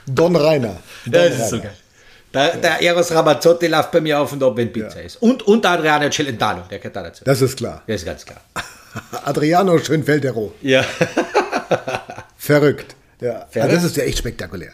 Don 0.07 0.37
Rainer. 0.37 0.77
Don 1.05 1.13
Das 1.13 1.39
ist 1.39 1.51
so 1.51 1.61
geil. 1.61 1.75
Der, 2.33 2.57
der 2.57 2.83
Eros 2.83 3.13
Ramazzotti 3.13 3.69
läuft 3.69 3.93
bei 3.93 4.01
mir 4.01 4.19
auf 4.19 4.33
und 4.33 4.43
ab, 4.43 4.57
wenn 4.57 4.73
Pizza 4.73 5.01
ist. 5.01 5.23
Und, 5.23 5.43
und 5.45 5.65
Adriano 5.65 6.11
Celentano, 6.11 6.63
der 6.69 6.79
gehört 6.79 6.97
da 6.97 7.03
dazu. 7.05 7.25
Das 7.25 7.41
ist 7.41 7.57
klar. 7.57 7.83
Der 7.87 7.95
ist 7.95 8.05
ganz 8.05 8.25
klar. 8.25 8.41
Adriano 9.25 9.79
Schönfeldero. 9.79 10.53
Ja. 10.61 10.85
Verrückt. 12.37 12.97
Ja. 13.21 13.47
Verrückt? 13.49 13.57
Ah, 13.57 13.69
das 13.69 13.85
ist 13.85 13.97
ja 13.97 14.03
echt 14.03 14.19
spektakulär. 14.19 14.73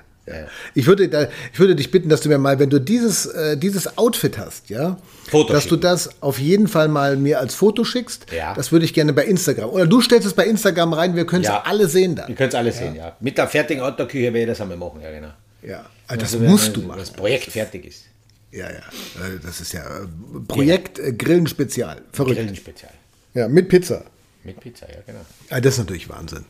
Ich 0.74 0.86
würde, 0.86 1.08
da, 1.08 1.26
ich 1.52 1.58
würde 1.58 1.74
dich 1.74 1.90
bitten, 1.90 2.08
dass 2.08 2.20
du 2.20 2.28
mir 2.28 2.38
mal, 2.38 2.58
wenn 2.60 2.70
du 2.70 2.78
dieses, 2.80 3.26
äh, 3.26 3.56
dieses 3.56 3.98
Outfit 3.98 4.38
hast, 4.38 4.70
ja, 4.70 4.96
Foto 5.28 5.52
dass 5.52 5.64
schicken. 5.64 5.76
du 5.76 5.80
das 5.80 6.22
auf 6.22 6.38
jeden 6.38 6.68
Fall 6.68 6.86
mal 6.88 7.16
mir 7.16 7.40
als 7.40 7.54
Foto 7.56 7.82
schickst. 7.84 8.26
Ja. 8.30 8.54
Das 8.54 8.70
würde 8.70 8.84
ich 8.84 8.94
gerne 8.94 9.12
bei 9.12 9.24
Instagram. 9.24 9.70
Oder 9.70 9.86
du 9.86 10.00
stellst 10.00 10.26
es 10.28 10.34
bei 10.34 10.44
Instagram 10.46 10.92
rein, 10.92 11.16
wir 11.16 11.26
können 11.26 11.42
es 11.42 11.48
Ja. 11.48 11.62
alle 11.66 11.88
sehen 11.88 12.14
dann. 12.14 12.28
Ihr 12.28 12.36
könnt 12.36 12.52
es 12.52 12.58
alle 12.58 12.70
sehen, 12.70 12.94
ja. 12.94 13.16
Mit 13.18 13.38
der 13.38 13.48
fertigen 13.48 13.82
Autoküche 13.82 14.26
werde 14.32 14.40
ich 14.40 14.46
das 14.46 14.60
einmal 14.60 14.76
machen, 14.76 15.00
ja, 15.02 15.10
genau. 15.10 15.32
Ja. 15.62 15.84
Ah, 16.06 16.16
Das 16.16 16.34
Also, 16.34 16.44
musst 16.44 16.76
du 16.76 16.82
machen. 16.82 16.98
Das 17.00 17.10
Projekt 17.10 17.50
fertig 17.50 17.86
ist. 17.86 18.04
Ja, 18.52 18.66
ja. 18.70 18.76
Äh, 18.78 19.40
Das 19.42 19.60
ist 19.60 19.72
ja 19.72 19.82
äh, 19.84 20.06
Projekt 20.46 20.98
äh, 21.00 21.12
Grillen 21.12 21.46
Spezial. 21.48 22.02
Verrückt. 22.12 22.36
Grillen 22.36 22.54
Spezial. 22.56 22.92
Ja, 23.34 23.48
mit 23.48 23.68
Pizza. 23.68 24.04
Mit 24.44 24.60
Pizza, 24.60 24.86
ja, 24.88 24.98
genau. 25.06 25.20
Ah, 25.50 25.60
das 25.60 25.74
ist 25.74 25.78
natürlich 25.80 26.08
Wahnsinn. 26.08 26.44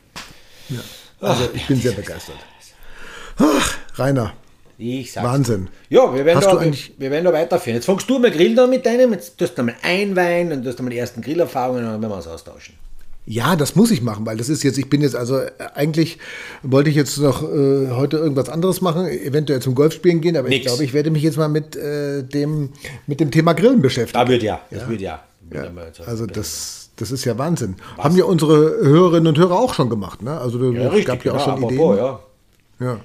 Ja. 0.69 0.79
Also 1.19 1.49
ich 1.53 1.65
bin 1.67 1.79
sehr 1.81 1.91
begeistert. 1.93 2.37
Ach, 3.37 3.77
Rainer, 3.95 4.33
Ich 4.77 5.11
sag's. 5.11 5.25
Wahnsinn. 5.27 5.67
Ja, 5.89 6.13
wir 6.13 6.25
werden, 6.25 6.37
Hast 6.37 6.47
da, 6.47 6.59
wir, 6.61 6.71
wir 6.97 7.11
werden 7.11 7.25
da 7.25 7.33
weiterführen. 7.33 7.75
Jetzt 7.75 7.85
fängst 7.85 8.09
du 8.09 8.19
mal 8.19 8.31
Grill 8.31 8.55
da 8.55 8.67
mit 8.67 8.85
deinem, 8.85 9.11
jetzt 9.13 9.37
tust 9.37 9.57
du 9.57 9.63
mal 9.63 9.75
einweihen 9.83 10.51
und 10.51 10.63
tust 10.63 10.79
du 10.79 10.83
mal 10.83 10.89
die 10.89 10.97
ersten 10.97 11.21
Grillerfahrungen 11.21 11.83
und 11.85 11.91
dann 11.91 12.01
werden 12.01 12.11
wir 12.11 12.15
uns 12.17 12.27
austauschen. 12.27 12.75
Ja, 13.27 13.55
das 13.55 13.75
muss 13.75 13.91
ich 13.91 14.01
machen, 14.01 14.25
weil 14.25 14.35
das 14.37 14.49
ist 14.49 14.63
jetzt, 14.63 14.79
ich 14.79 14.89
bin 14.89 15.01
jetzt 15.01 15.15
also, 15.15 15.37
äh, 15.37 15.51
eigentlich 15.75 16.17
wollte 16.63 16.89
ich 16.89 16.95
jetzt 16.95 17.19
noch 17.19 17.43
äh, 17.43 17.89
heute 17.91 18.17
irgendwas 18.17 18.49
anderes 18.49 18.81
machen, 18.81 19.05
eventuell 19.07 19.61
zum 19.61 19.75
Golfspielen 19.75 20.21
gehen, 20.21 20.35
aber 20.35 20.47
ich 20.47 20.55
Nix. 20.55 20.65
glaube, 20.65 20.83
ich 20.83 20.93
werde 20.93 21.11
mich 21.11 21.21
jetzt 21.21 21.37
mal 21.37 21.47
mit, 21.47 21.75
äh, 21.75 22.23
dem, 22.23 22.69
mit 23.05 23.19
dem 23.19 23.29
Thema 23.29 23.53
Grillen 23.53 23.81
beschäftigen. 23.81 24.25
Da 24.25 24.27
wird 24.27 24.41
ja, 24.41 24.61
das 24.71 24.89
wird 24.89 25.01
ja. 25.01 25.23
Ja, 25.53 25.61
Wird 25.63 25.75
mal 25.75 25.91
so- 25.95 26.03
also 26.03 26.25
das, 26.25 26.89
das 26.95 27.11
ist 27.11 27.23
ja 27.25 27.37
Wahnsinn. 27.37 27.75
Haben 27.99 28.17
ja 28.17 28.23
unsere 28.25 28.55
Hörerinnen 28.55 29.27
und 29.27 29.37
Hörer 29.37 29.59
auch 29.59 29.75
schon 29.75 29.89
gemacht, 29.89 30.23
ne? 30.23 30.39
Also 30.39 30.71
ja, 30.71 30.87
es 30.87 30.91
richtig, 30.91 31.05
gab 31.05 31.23
ja 31.23 31.33
auch 31.33 31.45
genau, 31.45 31.45
schon 31.45 31.63
apropos, 31.63 31.95
Ideen. 31.97 31.97
Ja. 32.79 32.87
Ja. 32.93 32.99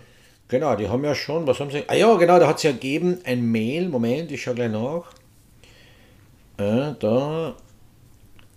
Genau, 0.48 0.76
die 0.76 0.88
haben 0.88 1.04
ja 1.04 1.14
schon, 1.14 1.46
was 1.46 1.58
haben 1.58 1.70
sie? 1.70 1.82
Ah 1.88 1.94
ja, 1.94 2.14
genau, 2.16 2.38
da 2.38 2.46
hat 2.46 2.58
es 2.58 2.62
ja 2.62 2.72
gegeben, 2.72 3.18
ein 3.24 3.50
Mail, 3.50 3.88
Moment, 3.88 4.30
ich 4.30 4.42
schaue 4.42 4.54
gleich 4.54 4.70
nach. 4.70 5.12
Äh, 6.58 6.94
da. 7.00 7.56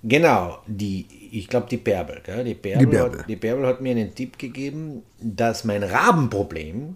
Genau, 0.04 0.60
die, 0.68 1.06
ich 1.32 1.48
glaube 1.48 1.68
die 1.70 1.78
Bärbel, 1.78 2.22
gell? 2.24 2.44
Die 2.44 2.54
Bärbel, 2.54 2.86
Die 2.86 2.92
Bärbel. 2.92 3.20
Hat, 3.20 3.30
die 3.30 3.36
Bärbel 3.36 3.66
hat 3.68 3.82
mir 3.82 3.92
einen 3.92 4.14
Tipp 4.16 4.38
gegeben, 4.38 5.04
dass 5.20 5.64
mein 5.66 5.84
Rabenproblem, 5.84 6.96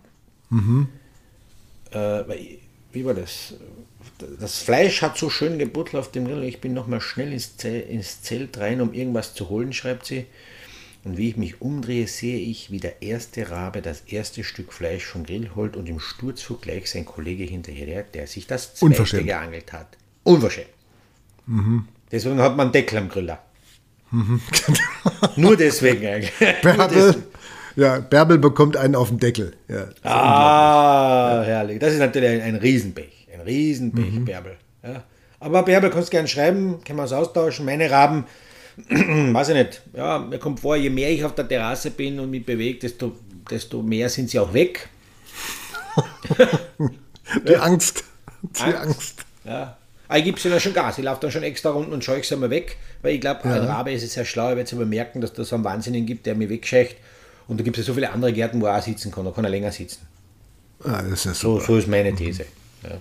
äh, 1.92 1.98
weil- 1.98 2.58
wie 2.92 3.06
war 3.06 3.14
das? 3.16 3.56
Das 4.40 4.60
Fleisch 4.60 5.02
hat 5.02 5.18
so 5.18 5.30
schön 5.30 5.58
gebuttelt 5.60 5.96
auf 6.00 6.12
dem 6.12 6.26
Grill, 6.28 6.44
ich 6.44 6.62
bin 6.62 6.74
nochmal 6.74 7.02
schnell 7.02 7.34
ins 7.34 7.58
Zelt, 7.58 7.90
ins 7.90 8.22
Zelt 8.22 8.58
rein, 8.60 8.80
um 8.80 8.94
irgendwas 8.94 9.34
zu 9.34 9.50
holen, 9.50 9.74
schreibt 9.74 10.06
sie. 10.06 10.28
Und 11.06 11.18
wie 11.18 11.30
ich 11.30 11.38
mich 11.38 11.62
umdrehe, 11.62 12.08
sehe 12.08 12.38
ich, 12.40 12.72
wie 12.72 12.80
der 12.80 13.02
erste 13.02 13.52
Rabe 13.52 13.82
das 13.82 14.02
erste 14.08 14.44
Stück 14.44 14.72
Fleisch 14.72 15.04
vom 15.06 15.26
Grill 15.26 15.52
holt 15.54 15.76
und 15.76 15.90
im 15.90 16.00
Sturzflug 16.00 16.62
gleich 16.62 16.90
sein 16.90 17.06
Kollege 17.06 17.44
hinterher, 17.44 18.04
der 18.04 18.28
sich 18.28 18.48
das 18.48 18.76
zweite 18.76 19.24
geangelt 19.24 19.74
hat. 19.74 19.98
Unverschämt. 20.24 20.70
Deswegen 22.12 22.40
hat 22.40 22.56
man 22.56 22.68
einen 22.68 22.72
Deckel 22.72 23.00
am 23.00 23.10
Griller. 23.10 23.40
Nur 25.36 25.58
deswegen 25.58 26.06
eigentlich. 26.06 26.32
Bärbel, 26.62 27.24
ja, 27.76 28.00
Bärbel 28.00 28.38
bekommt 28.38 28.78
einen 28.78 28.96
auf 28.96 29.10
den 29.10 29.18
Deckel. 29.20 29.54
Ja. 29.68 29.88
Ah, 30.10 31.42
herrlich. 31.44 31.80
Das 31.80 31.94
ist 31.94 32.00
natürlich 32.00 32.30
ein, 32.30 32.42
ein 32.42 32.56
Riesenpech. 32.56 33.28
Ein 33.34 33.42
Riesenpech, 33.42 34.12
Mhm. 34.12 34.26
Bärbel. 34.26 34.58
Ja. 34.84 35.04
Aber 35.40 35.64
Bärbel, 35.64 35.90
kannst 35.90 36.12
gerne 36.12 36.28
schreiben, 36.28 36.82
können 36.86 37.00
wir 37.00 37.04
uns 37.04 37.12
austauschen. 37.12 37.66
Meine 37.66 37.90
Raben, 37.90 38.26
weiß 38.90 39.50
ich 39.50 39.56
nicht. 39.56 39.82
Ja, 39.96 40.20
mir 40.20 40.40
kommt 40.40 40.60
vor, 40.60 40.76
je 40.76 40.90
mehr 40.90 41.12
ich 41.12 41.24
auf 41.24 41.36
der 41.36 41.48
Terrasse 41.48 41.92
bin 41.92 42.20
und 42.20 42.30
mich 42.32 42.46
bewege, 42.46 42.80
desto, 42.80 43.14
desto 43.50 43.82
mehr 43.82 44.10
sind 44.10 44.30
sie 44.30 44.40
auch 44.40 44.54
weg. 44.54 44.90
Die 47.48 47.56
Angst. 47.56 48.04
Die 48.42 48.62
Angst. 48.62 48.78
Angst. 48.78 49.26
Ja. 49.46 49.78
Aber 50.08 50.18
ich 50.20 50.26
gebe 50.26 50.40
sie 50.40 50.50
dann 50.50 50.60
schon 50.60 50.74
Gas. 50.74 50.98
Ich 50.98 51.04
laufe 51.04 51.22
dann 51.22 51.32
schon 51.32 51.44
extra 51.44 51.72
Runden 51.72 51.94
und 51.94 52.04
schaue 52.04 52.20
ich 52.20 52.28
sie 52.28 52.36
mal 52.36 52.50
weg, 52.50 52.78
weil 53.02 53.16
ich 53.16 53.22
glaube, 53.22 53.44
ein 53.46 53.64
Rabe 53.64 53.92
ist 53.92 54.04
es 54.04 54.14
sehr 54.14 54.26
schlau. 54.26 54.50
Ich 54.50 54.56
werde 54.58 54.64
es 54.64 54.74
aber 54.74 54.86
merken, 54.86 55.22
dass 55.22 55.34
das 55.34 55.50
so 55.50 55.56
einen 55.56 55.64
Wahnsinnigen 55.64 56.06
gibt, 56.06 56.26
der 56.26 56.36
mich 56.36 56.50
wegscheucht. 56.50 56.96
Und 57.48 57.60
da 57.60 57.64
gibt 57.64 57.78
es 57.78 57.86
ja 57.86 57.88
so 57.88 57.94
viele 57.96 58.12
andere 58.12 58.32
Gärten, 58.34 58.62
wo 58.62 58.66
er 58.68 58.78
auch 58.78 58.82
sitzen 58.82 59.12
kann. 59.12 59.26
Da 59.26 59.32
kann 59.32 59.44
er 59.44 59.50
länger 59.50 59.72
sitzen. 59.72 60.06
Ah, 60.84 61.02
das 61.02 61.14
ist 61.14 61.26
ja 61.26 61.34
So, 61.34 61.60
so 61.60 61.78
ist 61.78 61.88
meine 61.88 62.14
These. 62.14 62.46
Ja. 62.84 63.00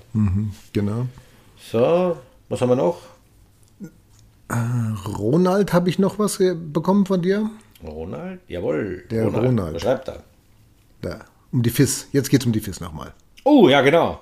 Genau. 0.72 1.06
So, 1.70 2.16
was 2.48 2.61
haben 2.61 2.68
wir 2.70 2.76
noch? 2.76 2.98
Ronald, 4.50 5.72
habe 5.72 5.88
ich 5.88 5.98
noch 5.98 6.18
was 6.18 6.38
ge- 6.38 6.55
bekommen 6.55 7.07
von 7.07 7.22
dir? 7.22 7.50
Ronald? 7.85 8.40
Jawohl. 8.48 9.05
Der 9.11 9.26
Ronald. 9.26 9.74
Was 9.76 9.83
schreibt 9.83 10.09
er? 10.09 10.22
Da, 11.00 11.20
um 11.52 11.62
die 11.62 11.70
FIS. 11.70 12.09
Jetzt 12.12 12.28
geht 12.31 12.40
es 12.42 12.46
um 12.46 12.52
die 12.52 12.61
FIS 12.61 12.81
nochmal. 12.81 13.12
Oh, 13.44 13.68
ja, 13.68 13.81
genau. 13.81 14.20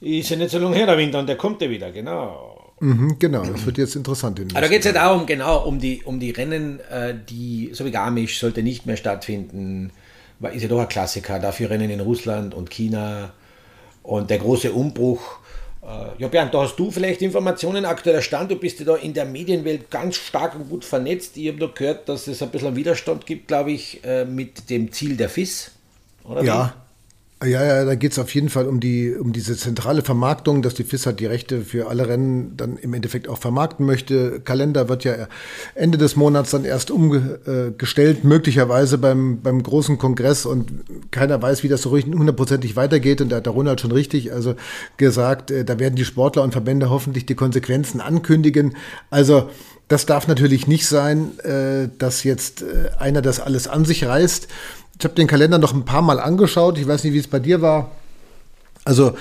Ist 0.00 0.30
ja 0.30 0.36
nicht 0.36 0.50
so 0.50 0.58
lange 0.58 0.76
her, 0.76 0.86
der 0.86 0.96
Winter, 0.96 1.18
und 1.18 1.26
der 1.28 1.36
kommt 1.36 1.60
ja 1.60 1.68
wieder, 1.68 1.90
genau. 1.92 2.72
Mhm, 2.80 3.18
genau, 3.18 3.44
das 3.44 3.66
wird 3.66 3.76
jetzt 3.76 3.94
interessant. 3.94 4.38
In 4.38 4.50
Aber 4.52 4.62
da 4.62 4.68
geht 4.68 4.78
es 4.78 4.86
ja 4.86 4.92
darum, 4.92 5.26
genau, 5.26 5.66
um 5.66 5.78
die, 5.78 6.02
um 6.04 6.18
die 6.18 6.30
Rennen, 6.30 6.80
äh, 6.90 7.14
die, 7.28 7.70
so 7.74 7.84
wie 7.84 7.90
Garmisch, 7.90 8.38
sollte 8.40 8.62
nicht 8.62 8.86
mehr 8.86 8.96
stattfinden. 8.96 9.92
War- 10.38 10.52
Ist 10.52 10.62
ja 10.62 10.68
doch 10.68 10.80
ein 10.80 10.88
Klassiker. 10.88 11.38
Dafür 11.38 11.68
Rennen 11.68 11.90
in 11.90 12.00
Russland 12.00 12.54
und 12.54 12.70
China 12.70 13.34
und 14.02 14.30
der 14.30 14.38
große 14.38 14.72
Umbruch. 14.72 15.39
Äh, 15.82 15.86
ja, 16.18 16.28
Bernd, 16.28 16.52
da 16.52 16.62
hast 16.62 16.76
du 16.76 16.90
vielleicht 16.90 17.22
Informationen, 17.22 17.84
aktueller 17.84 18.22
Stand. 18.22 18.50
Du 18.50 18.56
bist 18.56 18.80
ja 18.80 18.86
da 18.86 18.96
in 18.96 19.14
der 19.14 19.24
Medienwelt 19.24 19.90
ganz 19.90 20.16
stark 20.16 20.54
und 20.54 20.68
gut 20.68 20.84
vernetzt. 20.84 21.36
Ich 21.36 21.48
habe 21.48 21.58
da 21.58 21.66
gehört, 21.66 22.08
dass 22.08 22.26
es 22.26 22.42
ein 22.42 22.50
bisschen 22.50 22.76
Widerstand 22.76 23.26
gibt, 23.26 23.48
glaube 23.48 23.72
ich, 23.72 24.04
äh, 24.04 24.24
mit 24.24 24.68
dem 24.68 24.92
Ziel 24.92 25.16
der 25.16 25.28
FIS. 25.28 25.72
Oder 26.24 26.42
Ja. 26.42 26.74
Ja, 27.42 27.64
ja, 27.64 27.86
da 27.86 27.94
geht 27.94 28.12
es 28.12 28.18
auf 28.18 28.34
jeden 28.34 28.50
Fall 28.50 28.66
um 28.66 28.80
die 28.80 29.14
um 29.14 29.32
diese 29.32 29.56
zentrale 29.56 30.02
Vermarktung, 30.02 30.60
dass 30.60 30.74
die 30.74 30.84
FIS 30.84 31.06
halt 31.06 31.20
die 31.20 31.26
Rechte 31.26 31.62
für 31.62 31.88
alle 31.88 32.06
Rennen 32.06 32.54
dann 32.58 32.76
im 32.76 32.92
Endeffekt 32.92 33.28
auch 33.28 33.38
vermarkten 33.38 33.86
möchte. 33.86 34.40
Kalender 34.40 34.90
wird 34.90 35.04
ja 35.04 35.26
Ende 35.74 35.96
des 35.96 36.16
Monats 36.16 36.50
dann 36.50 36.66
erst 36.66 36.90
umgestellt, 36.90 38.24
möglicherweise 38.24 38.98
beim, 38.98 39.40
beim 39.40 39.62
großen 39.62 39.96
Kongress 39.96 40.44
und 40.44 40.70
keiner 41.12 41.40
weiß, 41.40 41.62
wie 41.62 41.68
das 41.68 41.80
so 41.80 41.92
hundertprozentig 41.92 42.76
weitergeht. 42.76 43.22
Und 43.22 43.30
da 43.30 43.36
hat 43.36 43.46
der 43.46 43.54
Ronald 43.54 43.80
schon 43.80 43.92
richtig 43.92 44.34
also 44.34 44.54
gesagt, 44.98 45.50
äh, 45.50 45.64
da 45.64 45.78
werden 45.78 45.94
die 45.94 46.04
Sportler 46.04 46.42
und 46.42 46.52
Verbände 46.52 46.90
hoffentlich 46.90 47.24
die 47.24 47.36
Konsequenzen 47.36 48.02
ankündigen. 48.02 48.76
Also 49.08 49.48
das 49.90 50.06
darf 50.06 50.28
natürlich 50.28 50.68
nicht 50.68 50.86
sein, 50.86 51.36
äh, 51.40 51.88
dass 51.98 52.22
jetzt 52.22 52.62
äh, 52.62 52.90
einer 53.00 53.22
das 53.22 53.40
alles 53.40 53.66
an 53.66 53.84
sich 53.84 54.04
reißt. 54.04 54.46
Ich 55.00 55.04
habe 55.04 55.14
den 55.14 55.26
Kalender 55.26 55.56
noch 55.56 55.72
ein 55.72 55.86
paar 55.86 56.02
Mal 56.02 56.20
angeschaut. 56.20 56.76
Ich 56.76 56.86
weiß 56.86 57.04
nicht, 57.04 57.14
wie 57.14 57.18
es 57.18 57.26
bei 57.26 57.38
dir 57.38 57.62
war. 57.62 57.90
Also 58.84 59.14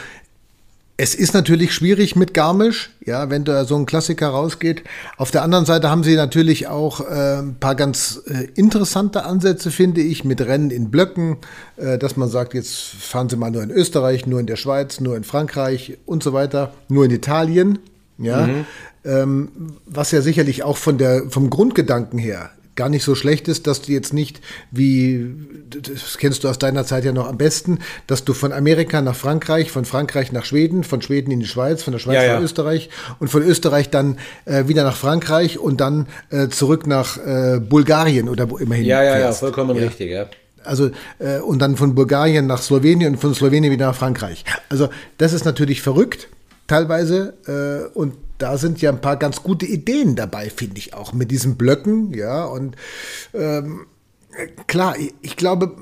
es 0.98 1.16
ist 1.16 1.34
natürlich 1.34 1.74
schwierig 1.74 2.18
mit 2.18 2.34
Garmisch, 2.34 2.90
ja, 3.06 3.30
wenn 3.30 3.46
da 3.46 3.64
so 3.64 3.78
ein 3.78 3.86
Klassiker 3.86 4.28
rausgeht. 4.28 4.84
Auf 5.16 5.32
der 5.32 5.42
anderen 5.42 5.66
Seite 5.66 5.90
haben 5.90 6.04
sie 6.04 6.18
natürlich 6.18 6.68
auch 6.68 7.00
äh, 7.00 7.40
ein 7.40 7.56
paar 7.58 7.76
ganz 7.76 8.22
äh, 8.28 8.50
interessante 8.56 9.24
Ansätze, 9.24 9.72
finde 9.72 10.02
ich, 10.02 10.26
mit 10.26 10.42
Rennen 10.42 10.70
in 10.70 10.92
Blöcken, 10.92 11.38
äh, 11.78 11.98
dass 11.98 12.18
man 12.18 12.28
sagt, 12.28 12.54
jetzt 12.54 12.76
fahren 12.76 13.30
sie 13.30 13.38
mal 13.38 13.50
nur 13.50 13.64
in 13.64 13.72
Österreich, 13.72 14.28
nur 14.28 14.42
in 14.42 14.48
der 14.48 14.58
Schweiz, 14.58 15.00
nur 15.00 15.16
in 15.16 15.24
Frankreich 15.24 15.98
und 16.06 16.24
so 16.24 16.34
weiter, 16.34 16.74
nur 16.90 17.06
in 17.06 17.12
Italien, 17.12 17.80
ja, 18.18 18.50
ähm, 19.06 19.78
was 19.86 20.12
ja 20.12 20.20
sicherlich 20.20 20.64
auch 20.64 20.76
von 20.76 20.98
der 20.98 21.30
vom 21.30 21.50
Grundgedanken 21.50 22.20
her 22.20 22.50
gar 22.80 22.88
nicht 22.88 23.04
so 23.04 23.14
schlecht 23.14 23.50
ist, 23.50 23.68
dass 23.68 23.82
du 23.82 23.92
jetzt 23.92 24.14
nicht, 24.14 24.40
wie, 24.72 25.36
das 25.70 26.18
kennst 26.18 26.46
du 26.46 26.48
aus 26.48 26.60
deiner 26.60 26.86
Zeit 26.86 27.04
ja 27.04 27.12
noch 27.12 27.28
am 27.28 27.38
besten, 27.38 27.80
dass 28.08 28.24
du 28.24 28.34
von 28.34 28.54
Amerika 28.54 29.02
nach 29.02 29.18
Frankreich, 29.18 29.70
von 29.70 29.84
Frankreich 29.84 30.32
nach 30.32 30.46
Schweden, 30.46 30.86
von 30.86 31.02
Schweden 31.02 31.30
in 31.30 31.42
die 31.42 31.46
Schweiz, 31.46 31.84
von 31.84 31.92
der 31.92 32.00
Schweiz 32.00 32.16
Ja, 32.16 32.24
ja. 32.24 32.36
nach 32.36 32.42
Österreich 32.42 32.90
und 33.20 33.28
von 33.28 33.44
Österreich 33.44 33.90
dann 33.90 34.18
äh, 34.46 34.70
wieder 34.70 34.86
nach 34.86 34.96
Frankreich 34.96 35.60
und 35.60 35.82
dann 35.82 36.08
äh, 36.30 36.48
zurück 36.48 36.88
nach 36.88 37.18
äh, 37.18 37.60
Bulgarien 37.60 38.30
oder 38.30 38.50
wo 38.50 38.58
immerhin. 38.58 38.86
Ja, 38.86 39.04
ja, 39.04 39.10
ja, 39.12 39.26
fährst. 39.26 39.42
vollkommen 39.42 39.76
richtig, 39.76 40.12
ja. 40.12 40.28
Also 40.64 40.90
äh, 41.20 41.40
und 41.40 41.60
dann 41.60 41.76
von 41.76 41.96
Bulgarien 41.96 42.48
nach 42.48 42.62
Slowenien 42.62 43.16
und 43.16 43.20
von 43.20 43.36
Slowenien 43.36 43.74
wieder 43.74 43.88
nach 43.88 43.96
Frankreich. 43.96 44.46
Also 44.70 44.88
das 45.18 45.34
ist 45.34 45.44
natürlich 45.44 45.82
verrückt 45.82 46.30
teilweise 46.68 47.34
äh, 47.46 47.98
und 47.98 48.14
da 48.40 48.58
sind 48.58 48.82
ja 48.82 48.90
ein 48.90 49.02
paar 49.02 49.18
ganz 49.18 49.44
gute 49.44 49.66
Ideen 49.68 50.16
dabei, 50.16 50.50
finde 50.50 50.80
ich 50.80 50.94
auch 50.96 51.14
mit 51.14 51.30
diesen 51.30 51.56
Blöcken, 51.56 52.12
ja 52.14 52.46
und 52.46 52.76
ähm, 53.34 53.86
klar, 54.68 54.98
ich, 54.98 55.14
ich 55.22 55.36
glaube, 55.38 55.76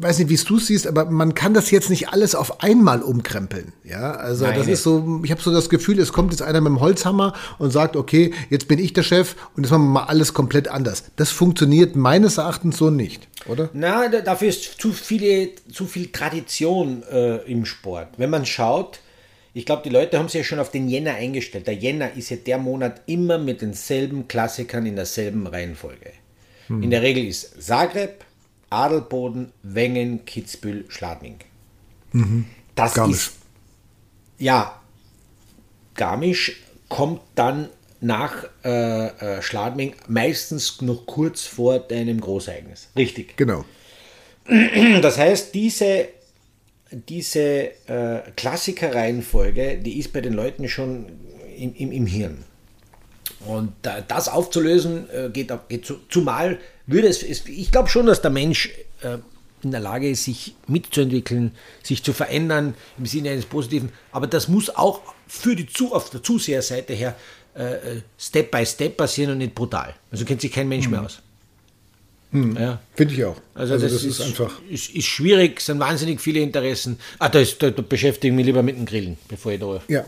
weiß 0.00 0.20
nicht, 0.20 0.28
wie 0.28 0.34
es 0.34 0.44
du 0.44 0.60
siehst, 0.60 0.86
aber 0.86 1.06
man 1.06 1.34
kann 1.34 1.54
das 1.54 1.72
jetzt 1.72 1.90
nicht 1.90 2.10
alles 2.10 2.36
auf 2.36 2.62
einmal 2.62 3.02
umkrempeln. 3.02 3.72
Ja, 3.82 4.12
also 4.12 4.44
Nein, 4.44 4.54
das 4.56 4.66
nicht. 4.66 4.74
ist 4.74 4.84
so, 4.84 5.20
ich 5.24 5.30
habe 5.32 5.42
so 5.42 5.52
das 5.52 5.68
Gefühl, 5.68 5.98
es 5.98 6.12
kommt 6.12 6.30
jetzt 6.32 6.40
einer 6.40 6.60
mit 6.60 6.70
dem 6.70 6.78
Holzhammer 6.80 7.32
und 7.58 7.72
sagt, 7.72 7.96
okay, 7.96 8.32
jetzt 8.48 8.68
bin 8.68 8.78
ich 8.78 8.92
der 8.92 9.02
Chef 9.02 9.34
und 9.56 9.64
jetzt 9.64 9.72
machen 9.72 9.86
wir 9.86 10.00
mal 10.00 10.04
alles 10.04 10.34
komplett 10.34 10.68
anders. 10.68 11.02
Das 11.16 11.30
funktioniert 11.32 11.96
meines 11.96 12.38
Erachtens 12.38 12.76
so 12.76 12.90
nicht, 12.90 13.26
oder? 13.46 13.70
Na, 13.72 14.06
da- 14.08 14.20
dafür 14.20 14.48
ist 14.50 14.80
zu, 14.80 14.92
viele, 14.92 15.50
zu 15.72 15.84
viel 15.86 16.12
Tradition 16.12 17.02
äh, 17.10 17.38
im 17.50 17.64
Sport. 17.64 18.10
Wenn 18.18 18.30
man 18.30 18.46
schaut, 18.46 19.00
ich 19.58 19.66
glaube, 19.66 19.82
die 19.82 19.88
Leute 19.88 20.18
haben 20.18 20.28
sich 20.28 20.38
ja 20.38 20.44
schon 20.44 20.60
auf 20.60 20.70
den 20.70 20.88
Jänner 20.88 21.16
eingestellt. 21.16 21.66
Der 21.66 21.74
Jänner 21.74 22.12
ist 22.16 22.30
ja 22.30 22.36
der 22.36 22.58
Monat 22.58 23.02
immer 23.06 23.38
mit 23.38 23.60
denselben 23.60 24.28
Klassikern 24.28 24.86
in 24.86 24.94
derselben 24.94 25.48
Reihenfolge. 25.48 26.12
In 26.68 26.90
der 26.90 27.02
Regel 27.02 27.26
ist 27.26 27.60
Zagreb, 27.60 28.24
Adelboden, 28.70 29.50
Wengen, 29.64 30.24
Kitzbühel, 30.26 30.84
Schladming. 30.88 31.38
Das 32.76 32.94
Garmisch. 32.94 33.16
ist 33.16 33.32
ja, 34.38 34.80
Garmisch 35.94 36.62
kommt 36.88 37.22
dann 37.34 37.68
nach 38.00 38.44
äh, 38.64 39.06
äh, 39.06 39.42
Schladming 39.42 39.94
meistens 40.06 40.80
noch 40.82 41.04
kurz 41.06 41.46
vor 41.46 41.80
deinem 41.80 42.20
Großereignis. 42.20 42.90
Richtig. 42.96 43.36
Genau. 43.36 43.64
Das 45.02 45.18
heißt, 45.18 45.52
diese, 45.52 46.08
diese 46.90 47.40
äh, 47.86 48.20
Klassiker-Reihenfolge, 48.36 49.78
die 49.78 49.98
ist 49.98 50.12
bei 50.12 50.20
den 50.20 50.32
Leuten 50.32 50.68
schon 50.68 51.06
im, 51.56 51.74
im, 51.74 51.92
im 51.92 52.06
Hirn. 52.06 52.44
Und 53.46 53.72
äh, 53.82 54.02
das 54.06 54.28
aufzulösen, 54.28 55.08
äh, 55.10 55.30
geht, 55.30 55.52
geht 55.68 55.86
zu, 55.86 55.96
zumal 56.08 56.58
würde 56.86 57.08
es, 57.08 57.22
es 57.22 57.46
ich 57.46 57.70
glaube 57.70 57.88
schon, 57.88 58.06
dass 58.06 58.22
der 58.22 58.30
Mensch 58.30 58.70
äh, 59.02 59.18
in 59.62 59.70
der 59.70 59.80
Lage 59.80 60.08
ist, 60.08 60.24
sich 60.24 60.54
mitzuentwickeln, 60.66 61.52
sich 61.82 62.02
zu 62.02 62.12
verändern 62.12 62.74
im 62.96 63.06
Sinne 63.06 63.30
eines 63.30 63.44
Positiven. 63.44 63.90
Aber 64.12 64.26
das 64.26 64.48
muss 64.48 64.70
auch 64.70 65.02
für 65.26 65.56
die 65.56 65.66
zu, 65.66 65.94
auf 65.94 66.10
der 66.10 66.22
Zuseherseite 66.22 66.94
her 66.94 67.16
äh, 67.56 67.74
äh, 67.74 68.02
Step 68.18 68.50
by 68.50 68.64
Step 68.64 68.96
passieren 68.96 69.32
und 69.32 69.38
nicht 69.38 69.54
brutal. 69.54 69.94
Also 70.10 70.24
kennt 70.24 70.40
sich 70.40 70.52
kein 70.52 70.68
Mensch 70.68 70.88
mehr 70.88 71.02
aus. 71.02 71.22
Ja. 72.30 72.78
Finde 72.94 73.14
ich 73.14 73.24
auch. 73.24 73.36
Also, 73.54 73.78
das, 73.78 74.04
ist, 74.04 74.20
einfach. 74.20 74.60
Ist, 74.68 74.90
ist 74.90 75.06
schwierig, 75.06 75.60
es 75.60 75.66
sind 75.66 75.80
wahnsinnig 75.80 76.20
viele 76.20 76.40
Interessen. 76.40 76.98
Ah, 77.18 77.28
da, 77.30 77.38
ist, 77.38 77.62
da, 77.62 77.70
da 77.70 77.80
beschäftige 77.80 78.30
ich 78.32 78.36
mich 78.36 78.44
lieber 78.44 78.62
mit 78.62 78.76
dem 78.76 78.84
Grillen, 78.84 79.16
bevor 79.28 79.52
ich 79.52 79.60
da. 79.60 79.80
Ja, 79.88 80.04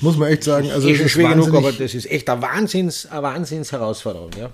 muss 0.00 0.18
man 0.18 0.28
echt 0.28 0.44
sagen. 0.44 0.64
Also 0.70 0.74
Also 0.74 0.88
eh 0.88 0.96
schon 0.96 1.06
ist 1.06 1.12
schwer 1.12 1.30
genug, 1.30 1.54
aber 1.54 1.72
das 1.72 1.94
ist 1.94 2.10
echt 2.10 2.28
eine, 2.28 2.42
Wahnsinns, 2.42 3.06
eine 3.06 3.22
Wahnsinnsherausforderung. 3.22 4.30
Ja. 4.38 4.50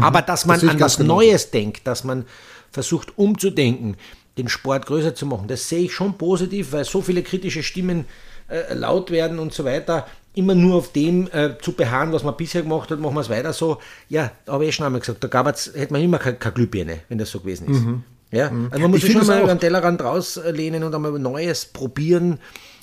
Aber 0.00 0.22
dass 0.22 0.46
man 0.46 0.60
Mhm. 0.60 0.66
Das 0.66 0.74
an 0.74 0.80
was 0.80 0.96
genauso. 0.98 1.14
Neues 1.14 1.50
denkt, 1.50 1.86
dass 1.86 2.04
man 2.04 2.24
versucht 2.70 3.18
umzudenken, 3.18 3.96
den 4.38 4.48
Sport 4.48 4.86
größer 4.86 5.14
zu 5.14 5.26
machen, 5.26 5.48
das 5.48 5.68
sehe 5.68 5.80
ich 5.84 5.92
schon 5.92 6.16
positiv, 6.16 6.70
weil 6.70 6.84
so 6.84 7.02
viele 7.02 7.22
kritische 7.24 7.64
Stimmen 7.64 8.04
äh, 8.48 8.74
laut 8.74 9.10
werden 9.10 9.38
und 9.40 9.52
so 9.52 9.64
weiter. 9.64 10.06
Immer 10.34 10.54
nur 10.54 10.76
auf 10.76 10.92
dem 10.92 11.28
äh, 11.32 11.58
zu 11.60 11.72
beharren, 11.72 12.12
was 12.12 12.22
man 12.22 12.36
bisher 12.36 12.62
gemacht 12.62 12.90
hat, 12.90 13.00
machen 13.00 13.14
wir 13.14 13.20
es 13.20 13.30
weiter 13.30 13.52
so. 13.52 13.78
Ja, 14.08 14.30
habe 14.46 14.64
ich 14.64 14.70
eh 14.70 14.72
schon 14.72 14.86
einmal 14.86 15.00
gesagt, 15.00 15.24
da 15.24 15.28
gab 15.28 15.46
es, 15.48 15.72
hätte 15.74 15.92
man 15.92 16.02
immer 16.02 16.18
keine, 16.18 16.36
keine 16.36 16.54
Glühbirne, 16.54 17.00
wenn 17.08 17.18
das 17.18 17.30
so 17.30 17.40
gewesen 17.40 17.68
ist. 17.68 17.82
Ja, 18.32 18.44
also 18.44 18.82
man 18.82 18.90
muss 18.92 19.02
Mhm. 19.02 19.08
Ich 19.08 19.12
sich 19.12 19.12
schon 19.12 19.26
mal 19.26 19.40
über 19.40 19.54
den 19.54 19.58
Tellerrand 19.58 20.02
rauslehnen 20.02 20.84
und 20.84 20.94
einmal 20.94 21.12
Neues 21.18 21.66
probieren. 21.66 22.38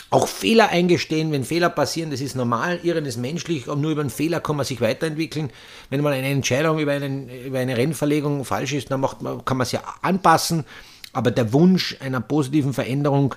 Auch 0.10 0.28
Fehler 0.28 0.70
eingestehen, 0.70 1.34
wenn 1.34 1.44
Fehler 1.44 1.70
passieren, 1.70 2.12
das 2.12 2.22
ist 2.22 2.36
normal, 2.36 2.80
Irren 2.84 3.06
ist 3.06 3.18
menschlich, 3.18 3.68
aber 3.68 3.76
nur 3.76 3.92
über 3.92 4.02
einen 4.02 4.10
Fehler 4.10 4.40
kann 4.40 4.56
man 4.56 4.66
sich 4.66 4.80
weiterentwickeln. 4.80 5.50
Wenn 5.90 6.02
mal 6.02 6.14
eine 6.14 6.28
Entscheidung 6.28 6.80
über, 6.80 6.94
einen, 6.94 7.28
über 7.30 7.60
eine 7.60 7.76
Rennverlegung 7.76 8.46
falsch 8.46 8.74
ist, 8.74 8.90
dann 8.90 9.02
macht 9.02 9.22
man, 9.22 9.44
kann 9.44 9.58
man 9.58 9.66
es 9.66 9.74
ja 9.74 9.82
anpassen. 10.02 10.64
Aber 11.12 11.32
der 11.32 11.52
Wunsch 11.52 11.98
einer 12.00 12.22
positiven 12.22 12.74
Veränderung 12.74 13.36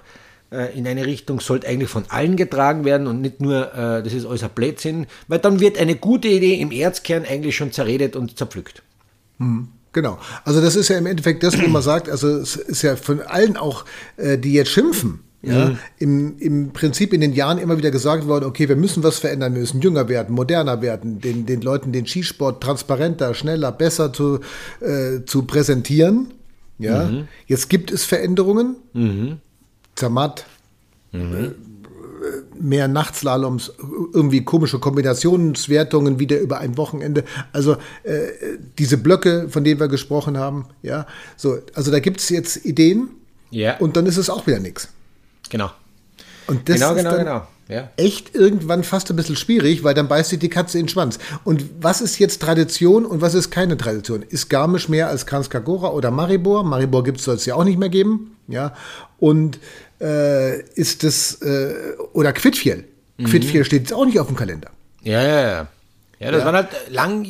in 0.76 0.86
eine 0.86 1.06
Richtung 1.06 1.40
sollte 1.40 1.68
eigentlich 1.68 1.90
von 1.90 2.04
allen 2.08 2.36
getragen 2.36 2.84
werden 2.84 3.06
und 3.06 3.20
nicht 3.20 3.40
nur, 3.40 3.72
äh, 3.72 4.02
das 4.02 4.12
ist 4.12 4.26
alles 4.26 4.42
ein 4.42 4.50
Blödsinn, 4.54 5.06
weil 5.28 5.38
dann 5.38 5.60
wird 5.60 5.78
eine 5.78 5.94
gute 5.94 6.28
Idee 6.28 6.54
im 6.54 6.72
Erzkern 6.72 7.24
eigentlich 7.28 7.56
schon 7.56 7.72
zerredet 7.72 8.16
und 8.16 8.36
zerpflückt. 8.36 8.82
Genau. 9.92 10.18
Also 10.44 10.60
das 10.60 10.76
ist 10.76 10.88
ja 10.88 10.98
im 10.98 11.06
Endeffekt 11.06 11.42
das, 11.42 11.60
wo 11.60 11.66
man 11.68 11.82
sagt, 11.82 12.08
also 12.08 12.28
es 12.28 12.56
ist 12.56 12.82
ja 12.82 12.96
von 12.96 13.22
allen 13.22 13.56
auch, 13.56 13.84
äh, 14.16 14.38
die 14.38 14.52
jetzt 14.52 14.70
schimpfen, 14.70 15.20
ja, 15.42 15.78
im, 15.98 16.36
im 16.38 16.72
Prinzip 16.72 17.14
in 17.14 17.22
den 17.22 17.32
Jahren 17.32 17.56
immer 17.56 17.78
wieder 17.78 17.90
gesagt 17.90 18.26
worden, 18.26 18.44
okay, 18.44 18.68
wir 18.68 18.76
müssen 18.76 19.02
was 19.02 19.18
verändern, 19.18 19.54
wir 19.54 19.60
müssen 19.60 19.80
jünger 19.80 20.06
werden, 20.08 20.34
moderner 20.34 20.82
werden, 20.82 21.18
den, 21.20 21.46
den 21.46 21.62
Leuten 21.62 21.92
den 21.92 22.06
Skisport 22.06 22.62
transparenter, 22.62 23.32
schneller, 23.32 23.72
besser 23.72 24.12
zu, 24.12 24.40
äh, 24.80 25.24
zu 25.24 25.44
präsentieren. 25.44 26.34
Ja, 26.78 27.10
jetzt 27.46 27.68
gibt 27.68 27.90
es 27.90 28.04
Veränderungen. 28.04 28.76
Zermatt, 30.00 30.46
mehr 32.58 32.88
Nachtslaloms, 32.88 33.72
irgendwie 34.12 34.44
komische 34.44 34.78
Kombinationswertungen 34.78 36.18
wieder 36.18 36.38
über 36.40 36.58
ein 36.58 36.76
Wochenende. 36.76 37.24
Also 37.52 37.76
äh, 38.02 38.28
diese 38.78 38.98
Blöcke, 38.98 39.48
von 39.48 39.64
denen 39.64 39.80
wir 39.80 39.88
gesprochen 39.88 40.38
haben, 40.38 40.66
ja, 40.82 41.06
so, 41.36 41.58
also 41.74 41.90
da 41.90 42.00
gibt 42.00 42.20
es 42.20 42.28
jetzt 42.28 42.64
Ideen 42.64 43.10
Ja. 43.50 43.78
und 43.78 43.96
dann 43.96 44.06
ist 44.06 44.16
es 44.16 44.30
auch 44.30 44.46
wieder 44.46 44.58
nichts. 44.60 44.88
Genau. 45.48 45.70
Und 46.46 46.68
das 46.68 46.76
genau, 46.76 46.90
ist 46.92 46.96
genau, 46.98 47.16
genau. 47.16 47.46
Ja. 47.68 47.88
echt 47.96 48.34
irgendwann 48.34 48.82
fast 48.82 49.10
ein 49.10 49.16
bisschen 49.16 49.36
schwierig, 49.36 49.84
weil 49.84 49.94
dann 49.94 50.08
beißt 50.08 50.30
sich 50.30 50.40
die 50.40 50.48
Katze 50.48 50.78
in 50.78 50.86
den 50.86 50.88
Schwanz. 50.88 51.20
Und 51.44 51.64
was 51.80 52.00
ist 52.00 52.18
jetzt 52.18 52.42
Tradition 52.42 53.06
und 53.06 53.20
was 53.20 53.34
ist 53.34 53.50
keine 53.50 53.76
Tradition? 53.76 54.22
Ist 54.22 54.50
Garmisch 54.50 54.88
mehr 54.88 55.08
als 55.08 55.24
Kranskagora 55.24 55.90
oder 55.90 56.10
Maribor? 56.10 56.64
Maribor 56.64 57.04
gibt 57.04 57.18
es 57.18 57.24
soll 57.24 57.36
es 57.36 57.46
ja 57.46 57.54
auch 57.54 57.62
nicht 57.62 57.78
mehr 57.78 57.88
geben. 57.88 58.36
Ja. 58.48 58.74
Und 59.20 59.60
äh, 60.00 60.60
ist 60.74 61.04
das, 61.04 61.40
äh, 61.42 61.94
oder 62.12 62.32
Quidfiel. 62.32 62.84
Quidfiel 63.24 63.64
steht 63.64 63.82
jetzt 63.82 63.92
auch 63.92 64.06
nicht 64.06 64.18
auf 64.18 64.28
dem 64.28 64.36
Kalender. 64.36 64.70
Ja, 65.02 65.22
ja, 65.22 65.40
ja. 65.42 65.68
Ja, 66.18 66.30
das 66.30 66.44
waren 66.44 66.54
halt 66.54 66.68
lang, 66.90 67.26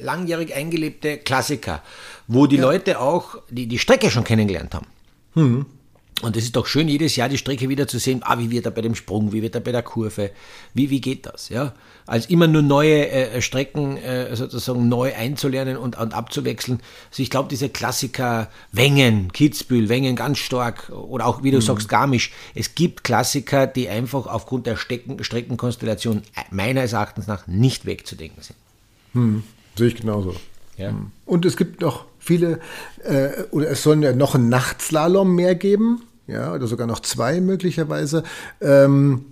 langjährig 0.00 0.54
eingelebte 0.54 1.18
Klassiker, 1.18 1.82
wo 2.26 2.46
die 2.46 2.56
Leute 2.56 2.98
auch 3.00 3.36
die, 3.50 3.66
die 3.66 3.78
Strecke 3.78 4.10
schon 4.10 4.24
kennengelernt 4.24 4.74
haben. 4.74 4.86
Und 6.22 6.36
es 6.36 6.44
ist 6.44 6.54
doch 6.54 6.66
schön, 6.66 6.88
jedes 6.88 7.16
Jahr 7.16 7.28
die 7.28 7.38
Strecke 7.38 7.68
wieder 7.68 7.88
zu 7.88 7.98
sehen, 7.98 8.20
ah, 8.24 8.38
wie 8.38 8.50
wird 8.50 8.66
er 8.66 8.70
bei 8.70 8.82
dem 8.82 8.94
Sprung, 8.94 9.32
wie 9.32 9.42
wird 9.42 9.56
er 9.56 9.60
bei 9.60 9.72
der 9.72 9.82
Kurve, 9.82 10.30
wie, 10.72 10.88
wie 10.88 11.00
geht 11.00 11.26
das, 11.26 11.48
ja. 11.48 11.74
Als 12.06 12.26
immer 12.26 12.46
nur 12.46 12.62
neue 12.62 13.08
äh, 13.08 13.42
Strecken 13.42 13.96
äh, 13.96 14.34
sozusagen 14.36 14.88
neu 14.88 15.12
einzulernen 15.14 15.76
und, 15.76 15.98
und 15.98 16.14
abzuwechseln. 16.14 16.80
Also 17.10 17.22
ich 17.22 17.30
glaube, 17.30 17.48
diese 17.48 17.68
Klassiker, 17.68 18.48
Wengen, 18.72 19.32
Kitzbühel, 19.32 19.88
Wengen 19.88 20.14
ganz 20.14 20.38
stark 20.38 20.90
oder 20.90 21.26
auch, 21.26 21.42
wie 21.42 21.50
du 21.50 21.60
sagst, 21.60 21.88
Garmisch. 21.88 22.32
Es 22.54 22.74
gibt 22.74 23.04
Klassiker, 23.04 23.66
die 23.66 23.88
einfach 23.88 24.26
aufgrund 24.26 24.66
der 24.66 24.76
Strecken, 24.76 25.24
Streckenkonstellation 25.24 26.22
meines 26.50 26.92
Erachtens 26.92 27.26
nach 27.26 27.46
nicht 27.46 27.86
wegzudenken 27.86 28.42
sind. 28.42 28.56
Sehe 29.76 29.88
ich 29.88 29.96
genauso. 29.96 30.36
Ja. 30.76 30.94
Und 31.24 31.44
es 31.44 31.56
gibt 31.56 31.80
noch 31.80 32.04
viele, 32.24 32.58
äh, 33.04 33.42
oder 33.50 33.70
es 33.70 33.82
sollen 33.82 34.02
ja 34.02 34.12
noch 34.12 34.34
einen 34.34 34.48
Nachtslalom 34.48 35.34
mehr 35.34 35.54
geben, 35.54 36.02
ja, 36.26 36.52
oder 36.54 36.66
sogar 36.66 36.86
noch 36.86 37.00
zwei 37.00 37.40
möglicherweise, 37.40 38.22
ähm, 38.60 39.26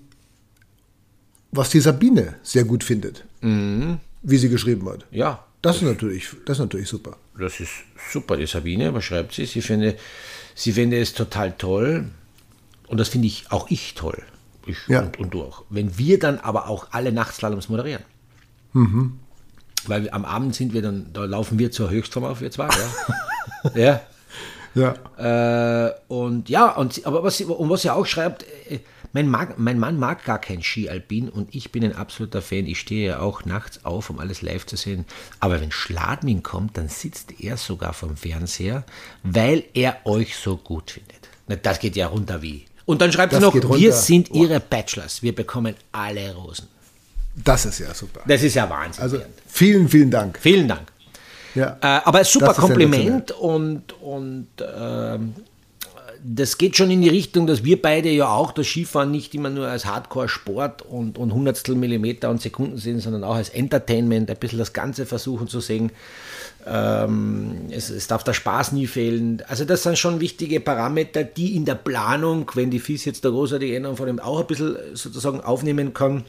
was 1.50 1.70
die 1.70 1.80
Sabine 1.80 2.34
sehr 2.42 2.64
gut 2.64 2.84
findet, 2.84 3.24
wie 3.40 4.36
sie 4.38 4.48
geschrieben 4.48 4.88
hat. 4.88 5.04
Ja, 5.10 5.44
Das 5.62 5.76
ist 5.76 5.82
natürlich, 5.82 6.28
das 6.44 6.58
ist 6.58 6.62
natürlich 6.62 6.88
super. 6.88 7.16
Das 7.38 7.60
ist 7.60 7.70
super, 8.10 8.36
die 8.36 8.46
Sabine, 8.46 8.92
was 8.94 9.04
schreibt 9.04 9.32
sie? 9.32 9.46
Sie 9.46 9.62
finde, 9.62 9.96
sie 10.54 10.72
finde 10.72 11.00
es 11.00 11.12
total 11.14 11.52
toll 11.52 12.10
und 12.88 12.98
das 12.98 13.08
finde 13.08 13.26
ich 13.28 13.50
auch 13.50 13.70
ich 13.70 13.94
toll. 13.94 14.22
Ich 14.66 14.76
Ja. 14.88 15.00
und, 15.02 15.18
und 15.18 15.34
du 15.34 15.42
auch. 15.42 15.64
Wenn 15.70 15.96
wir 15.98 16.18
dann 16.18 16.38
aber 16.38 16.68
auch 16.68 16.88
alle 16.90 17.10
Nachtslaloms 17.12 17.68
moderieren. 17.68 18.02
Weil 19.86 20.10
am 20.10 20.24
Abend 20.24 20.54
sind 20.54 20.72
wir 20.72 20.82
dann, 20.82 21.12
da 21.12 21.24
laufen 21.24 21.58
wir 21.58 21.70
zur 21.72 21.90
Höchstform 21.90 22.24
auf, 22.24 22.40
wir 22.40 22.50
zwei, 22.50 22.68
ja. 22.68 23.70
ja. 23.74 24.00
Ja. 24.74 25.86
Äh, 25.88 25.92
und 26.08 26.48
ja, 26.48 26.70
und, 26.70 27.04
aber 27.04 27.22
was, 27.22 27.36
sie- 27.36 27.44
und 27.44 27.68
was 27.68 27.82
sie 27.82 27.90
auch 27.90 28.06
schreibt, 28.06 28.44
äh, 28.70 28.78
mein, 29.12 29.28
mag, 29.28 29.58
mein 29.58 29.78
Mann 29.78 29.98
mag 29.98 30.24
gar 30.24 30.38
kein 30.38 30.62
Ski-Alpin 30.62 31.28
und 31.28 31.54
ich 31.54 31.70
bin 31.72 31.84
ein 31.84 31.94
absoluter 31.94 32.40
Fan. 32.40 32.64
Ich 32.66 32.80
stehe 32.80 33.06
ja 33.08 33.20
auch 33.20 33.44
nachts 33.44 33.84
auf, 33.84 34.08
um 34.08 34.18
alles 34.18 34.40
live 34.40 34.64
zu 34.64 34.76
sehen. 34.76 35.04
Aber 35.40 35.60
wenn 35.60 35.70
Schladming 35.70 36.42
kommt, 36.42 36.78
dann 36.78 36.88
sitzt 36.88 37.38
er 37.40 37.58
sogar 37.58 37.92
vom 37.92 38.16
Fernseher, 38.16 38.84
weil 39.22 39.64
er 39.74 39.98
euch 40.06 40.36
so 40.36 40.56
gut 40.56 40.92
findet. 40.92 41.28
Na, 41.48 41.56
das 41.56 41.78
geht 41.78 41.94
ja 41.96 42.06
runter 42.06 42.40
wie. 42.40 42.64
Und 42.86 43.02
dann 43.02 43.12
schreibt 43.12 43.34
Das 43.34 43.40
sie 43.40 43.44
noch, 43.46 43.76
wir 43.78 43.92
sind 43.92 44.30
ihre 44.30 44.58
Bachelors. 44.60 45.22
Wir 45.22 45.34
bekommen 45.34 45.74
alle 45.92 46.34
Rosen. 46.34 46.68
Das 47.34 47.64
ist 47.64 47.78
ja 47.78 47.94
super. 47.94 48.20
Das 48.26 48.42
ist 48.42 48.54
ja 48.54 48.68
Wahnsinn. 48.68 49.02
Also 49.02 49.18
vielen, 49.46 49.88
vielen 49.88 50.10
Dank. 50.10 50.38
Vielen 50.40 50.68
Dank. 50.68 50.92
Ja. 51.54 51.76
Äh, 51.80 52.00
aber 52.04 52.20
ein 52.20 52.24
super 52.24 52.54
Kompliment 52.54 53.30
und, 53.32 53.92
und 54.00 54.48
ähm, 54.60 55.34
das 56.24 56.56
geht 56.56 56.76
schon 56.76 56.90
in 56.90 57.02
die 57.02 57.08
Richtung, 57.08 57.46
dass 57.46 57.64
wir 57.64 57.82
beide 57.82 58.08
ja 58.08 58.28
auch 58.28 58.52
das 58.52 58.66
Skifahren 58.66 59.10
nicht 59.10 59.34
immer 59.34 59.50
nur 59.50 59.66
als 59.66 59.86
Hardcore-Sport 59.86 60.82
und, 60.82 61.18
und 61.18 61.34
Hundertstel 61.34 61.74
Millimeter 61.74 62.30
und 62.30 62.40
Sekunden 62.40 62.78
sehen, 62.78 63.00
sondern 63.00 63.24
auch 63.24 63.34
als 63.34 63.48
Entertainment, 63.48 64.30
ein 64.30 64.36
bisschen 64.36 64.60
das 64.60 64.72
Ganze 64.72 65.04
versuchen 65.04 65.48
zu 65.48 65.60
sehen. 65.60 65.90
Ähm, 66.64 67.62
es, 67.70 67.90
es 67.90 68.06
darf 68.06 68.22
der 68.22 68.34
Spaß 68.34 68.72
nie 68.72 68.86
fehlen. 68.86 69.42
Also 69.48 69.64
das 69.64 69.82
sind 69.82 69.98
schon 69.98 70.20
wichtige 70.20 70.60
Parameter, 70.60 71.24
die 71.24 71.56
in 71.56 71.64
der 71.64 71.74
Planung, 71.74 72.48
wenn 72.54 72.70
die 72.70 72.78
FIS 72.78 73.04
jetzt 73.04 73.24
der 73.24 73.32
großartige 73.32 73.74
Änderung 73.74 73.96
von 73.96 74.06
dem 74.06 74.20
auch 74.20 74.40
ein 74.40 74.46
bisschen 74.46 74.76
sozusagen 74.94 75.40
aufnehmen 75.40 75.92
kann, 75.92 76.24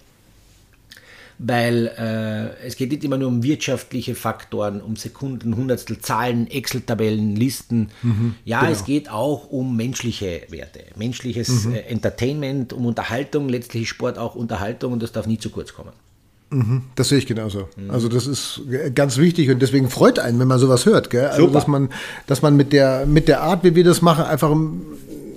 weil 1.40 1.88
äh, 1.98 2.66
es 2.68 2.76
geht 2.76 2.92
nicht 2.92 3.04
immer 3.04 3.18
nur 3.18 3.28
um 3.28 3.44
wirtschaftliche 3.44 4.16
Faktoren, 4.16 4.82
um 4.82 4.96
Sekunden, 4.96 5.56
Hundertstel, 5.56 6.00
Zahlen, 6.00 6.48
Excel-Tabellen, 6.50 7.36
Listen. 7.36 7.90
ja, 8.46 8.70
es 8.70 8.86
geht 8.86 9.10
auch 9.10 9.50
um 9.50 9.76
menschliche 9.76 10.42
Werte, 10.50 10.80
menschliches 10.96 11.66
äh, 11.66 11.80
Entertainment, 11.90 12.74
um 12.74 12.86
Unterhaltung, 12.86 13.50
letztlich 13.50 13.84
ist 13.84 13.90
Sport 13.90 14.18
auch 14.18 14.36
Unterhaltung 14.36 14.94
und 14.94 15.04
das 15.04 15.12
darf 15.12 15.28
nie 15.28 15.38
zu 15.38 15.50
kurz 15.50 15.74
kommen. 15.74 15.92
Das 16.96 17.10
sehe 17.10 17.18
ich 17.18 17.26
genauso. 17.26 17.68
Also 17.90 18.10
das 18.10 18.28
ist 18.28 18.62
g- 18.70 18.92
ganz 18.92 19.18
wichtig 19.18 19.50
und 19.50 19.60
deswegen 19.60 19.90
freut 19.90 20.20
einen, 20.20 20.38
wenn 20.40 20.48
man 20.48 20.60
sowas 20.60 20.86
hört. 20.86 21.10
Gell? 21.10 21.26
Also 21.26 21.42
Super. 21.48 21.54
dass 21.54 21.68
man, 21.68 21.90
dass 22.28 22.42
man 22.44 22.56
mit 22.56 22.74
der, 22.74 23.08
mit 23.08 23.28
der 23.28 23.42
Art, 23.42 23.64
wie 23.64 23.74
wir 23.74 23.84
das 23.84 24.04
machen, 24.04 24.24
einfach 24.26 24.52
ähm, 24.52 24.84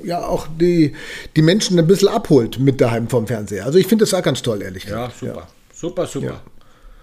ja 0.05 0.27
auch 0.27 0.47
die, 0.61 0.93
die 1.35 1.41
Menschen 1.41 1.79
ein 1.79 1.87
bisschen 1.87 2.09
abholt 2.09 2.59
mit 2.59 2.83
daheim 2.83 3.09
vom 3.09 3.27
Fernseher. 3.27 3.65
Also 3.65 3.79
ich 3.79 3.87
finde 3.87 4.03
das 4.05 4.13
auch 4.13 4.23
ganz 4.23 4.43
toll, 4.43 4.61
ehrlich 4.61 4.85
gesagt. 4.85 5.19
super. 5.19 5.49
Super, 5.79 6.07
super. 6.07 6.41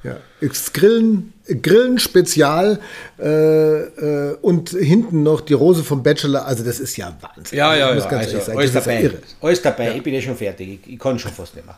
Ja. 0.04 0.18
Das 0.42 0.74
Grillen, 0.74 1.34
Grillen 1.62 2.00
Spezial 2.00 2.80
äh, 3.20 3.24
äh, 3.28 4.38
und 4.42 4.70
hinten 4.72 5.24
noch 5.24 5.42
die 5.42 5.54
Rose 5.54 5.84
vom 5.84 6.04
Bachelor. 6.04 6.46
Also 6.46 6.64
das 6.64 6.80
ist 6.80 6.98
ja 6.98 7.16
Wahnsinn. 7.22 7.58
Ja, 7.58 7.74
ja, 7.74 7.80
ja. 7.80 7.88
Also, 7.88 8.02
sagen, 8.02 8.58
alles 8.58 8.74
ja 8.74 8.80
dabei. 8.82 9.12
Alles 9.42 9.62
dabei. 9.62 9.96
Ich 9.96 10.04
bin 10.04 10.14
ja 10.14 10.22
schon 10.22 10.36
fertig. 10.36 10.80
Ich, 10.84 10.94
ich 10.94 11.00
kann 11.00 11.18
schon 11.20 11.32
fast 11.32 11.56
nicht 11.56 11.66
mehr. 11.66 11.78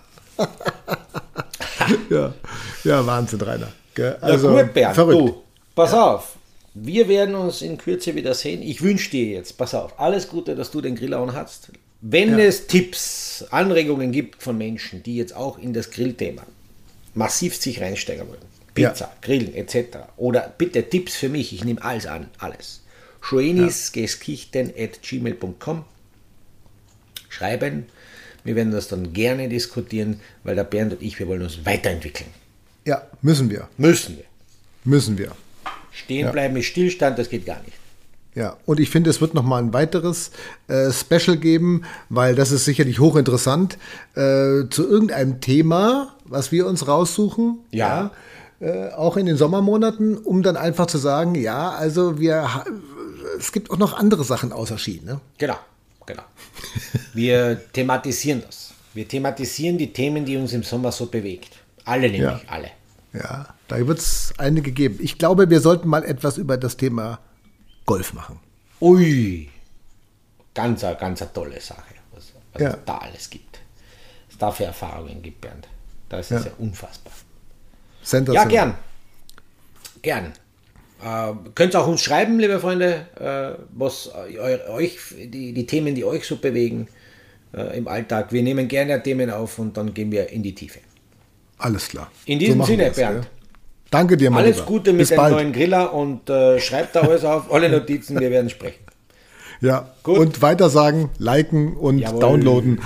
Ja, 2.09 2.33
ja 2.83 3.05
Wahnsinn, 3.05 3.41
Rainer. 3.41 3.71
Also, 3.95 4.49
Also 4.49 4.49
gut, 4.49 4.73
Bernd, 4.73 4.95
verrückt. 4.95 5.19
du, 5.19 5.43
pass 5.75 5.93
auf. 5.93 6.35
Wir 6.73 7.07
werden 7.07 7.35
uns 7.35 7.61
in 7.61 7.77
Kürze 7.77 8.15
wieder 8.15 8.33
sehen. 8.33 8.61
Ich 8.63 8.81
wünsche 8.81 9.11
dir 9.11 9.25
jetzt, 9.25 9.57
pass 9.57 9.75
auf, 9.75 9.99
alles 9.99 10.27
Gute, 10.27 10.55
dass 10.55 10.71
du 10.71 10.81
den 10.81 10.95
Grill 10.95 11.13
auch 11.13 11.31
hast. 11.33 11.71
Wenn 12.01 12.39
es 12.39 12.67
Tipps, 12.67 13.45
Anregungen 13.51 14.11
gibt 14.11 14.41
von 14.41 14.57
Menschen, 14.57 15.03
die 15.03 15.15
jetzt 15.15 15.35
auch 15.35 15.57
in 15.57 15.73
das 15.73 15.91
Grillthema 15.91 16.41
massiv 17.15 17.55
sich 17.55 17.81
reinsteigen 17.81 18.27
wollen, 18.27 18.41
Pizza, 18.73 19.05
Ja. 19.05 19.13
Grillen 19.21 19.55
etc. 19.55 19.97
Oder 20.17 20.53
bitte 20.57 20.83
Tipps 20.87 21.15
für 21.15 21.29
mich, 21.29 21.53
ich 21.53 21.63
nehme 21.63 21.81
alles 21.83 22.05
an, 22.05 22.27
alles. 22.37 22.81
schoenisgeskichten.gmail.com 23.21 25.85
schreiben. 27.29 27.85
Wir 28.43 28.55
werden 28.55 28.71
das 28.71 28.87
dann 28.87 29.13
gerne 29.13 29.49
diskutieren, 29.49 30.19
weil 30.43 30.55
der 30.55 30.63
Bernd 30.63 30.93
und 30.93 31.01
ich, 31.01 31.17
wir 31.19 31.27
wollen 31.27 31.41
uns 31.41 31.65
weiterentwickeln. 31.65 32.29
Ja, 32.85 33.07
müssen 33.21 33.49
wir. 33.49 33.67
Müssen 33.77 34.17
wir. 34.17 34.23
Müssen 34.83 35.17
wir. 35.17 35.31
Stehen 35.91 36.31
bleiben 36.31 36.55
ist 36.57 36.65
Stillstand, 36.67 37.17
das 37.17 37.29
geht 37.29 37.45
gar 37.45 37.61
nicht. 37.63 37.73
Ja, 38.35 38.57
und 38.65 38.79
ich 38.81 38.89
finde, 38.89 39.09
es 39.09 39.21
wird 39.21 39.33
noch 39.33 39.43
mal 39.43 39.63
ein 39.63 39.73
weiteres 39.73 40.31
äh, 40.67 40.91
Special 40.91 41.37
geben, 41.37 41.83
weil 42.09 42.35
das 42.35 42.51
ist 42.51 42.65
sicherlich 42.65 42.99
hochinteressant, 42.99 43.77
äh, 44.13 44.67
zu 44.69 44.87
irgendeinem 44.87 45.39
Thema, 45.39 46.14
was 46.25 46.51
wir 46.51 46.67
uns 46.67 46.87
raussuchen. 46.87 47.59
Ja. 47.71 48.11
äh, 48.59 48.89
auch 48.91 49.17
in 49.17 49.25
den 49.25 49.37
Sommermonaten, 49.37 50.17
um 50.17 50.41
dann 50.43 50.57
einfach 50.57 50.87
zu 50.87 50.97
sagen, 50.97 51.35
ja, 51.35 51.71
also 51.71 52.19
wir, 52.19 52.47
es 53.37 53.51
gibt 53.51 53.69
auch 53.71 53.77
noch 53.77 53.93
andere 53.97 54.23
Sachen 54.23 54.51
außer 54.53 54.77
Ski, 54.77 55.01
ne? 55.03 55.19
Genau, 55.37 55.57
genau. 56.05 56.23
Wir 57.13 57.61
thematisieren 57.73 58.41
das. 58.45 58.73
Wir 58.93 59.07
thematisieren 59.07 59.77
die 59.77 59.91
Themen, 59.91 60.23
die 60.25 60.37
uns 60.37 60.53
im 60.53 60.63
Sommer 60.63 60.91
so 60.91 61.07
bewegt. 61.07 61.51
Alle 61.83 62.03
nämlich, 62.09 62.21
Ja. 62.21 62.39
alle. 62.47 62.69
Ja, 63.13 63.47
da 63.67 63.85
wird 63.87 63.99
es 63.99 64.33
einige 64.37 64.71
geben. 64.71 64.99
Ich 65.01 65.17
glaube, 65.17 65.49
wir 65.49 65.59
sollten 65.61 65.87
mal 65.87 66.03
etwas 66.03 66.37
über 66.37 66.57
das 66.57 66.75
Thema 66.77 67.19
Golf 67.85 68.13
machen. 68.13 68.39
Ui, 68.81 69.49
ganz, 70.53 70.81
ganz 70.81 71.21
eine 71.21 71.33
tolle 71.33 71.59
Sache, 71.61 71.93
was, 72.13 72.31
was 72.53 72.61
Ja. 72.61 72.69
es 72.71 72.77
da 72.85 72.97
alles 72.99 73.29
gibt. 73.29 73.59
Was 74.27 74.33
es 74.33 74.37
da 74.37 74.51
für 74.51 74.63
Erfahrungen 74.65 75.21
gibt, 75.21 75.41
Bernd. 75.41 75.67
Das 76.09 76.31
ist 76.31 76.45
ja, 76.45 76.51
unfassbar. 76.59 77.13
Ja, 78.33 78.43
gern. 78.45 78.75
Gern. 80.01 80.25
Äh, 81.03 81.33
könnt 81.55 81.75
auch 81.75 81.87
uns 81.87 82.01
schreiben, 82.01 82.39
liebe 82.39 82.59
Freunde, 82.59 83.07
äh, 83.19 83.61
was 83.73 84.09
eu- 84.13 84.71
euch, 84.73 84.97
die, 85.17 85.53
die 85.53 85.65
Themen, 85.65 85.95
die 85.95 86.05
euch 86.05 86.25
so 86.25 86.37
bewegen 86.37 86.87
äh, 87.55 87.77
im 87.77 87.87
Alltag. 87.87 88.31
Wir 88.31 88.43
nehmen 88.43 88.67
gerne 88.67 89.01
Themen 89.01 89.29
auf 89.31 89.57
und 89.59 89.75
dann 89.77 89.93
gehen 89.93 90.11
wir 90.11 90.29
in 90.29 90.43
die 90.43 90.53
Tiefe. 90.55 90.79
Alles 91.57 91.87
klar. 91.89 92.11
In 92.25 92.39
diesem 92.39 92.59
machen 92.59 92.67
Sinne, 92.67 92.91
Bernd. 92.91 93.23
ja. 93.25 93.29
Danke 93.91 94.17
dir, 94.17 94.29
mein 94.29 94.43
Alles 94.43 94.57
Lieber. 94.57 94.67
Gute 94.67 94.91
mit 94.91 94.99
Bis 94.99 95.09
dem 95.09 95.17
bald. 95.17 95.33
neuen 95.33 95.53
Griller 95.53 95.93
und 95.93 96.29
äh, 96.29 96.59
schreibt 96.59 96.95
da 96.95 97.01
alles 97.01 97.23
auf, 97.23 97.51
alle 97.51 97.69
Notizen, 97.69 98.19
wir 98.19 98.29
werden 98.29 98.49
sprechen. 98.49 98.83
Ja, 99.61 99.89
Gut. 100.03 100.17
und 100.19 100.41
weitersagen, 100.41 101.09
liken 101.17 101.75
und 101.77 101.99
Jawohl. 101.99 102.19
downloaden. 102.19 102.81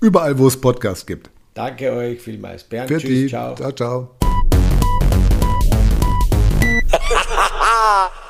Überall, 0.00 0.38
wo 0.38 0.46
es 0.48 0.58
Podcasts 0.60 1.04
gibt. 1.06 1.28
Danke 1.54 1.92
euch 1.92 2.20
vielmals. 2.20 2.64
Bernd, 2.64 2.88
Für 2.88 2.98
tschüss, 2.98 3.08
die. 3.08 3.26
ciao. 3.28 3.54
ciao, 3.54 3.72
ciao. 3.72 4.16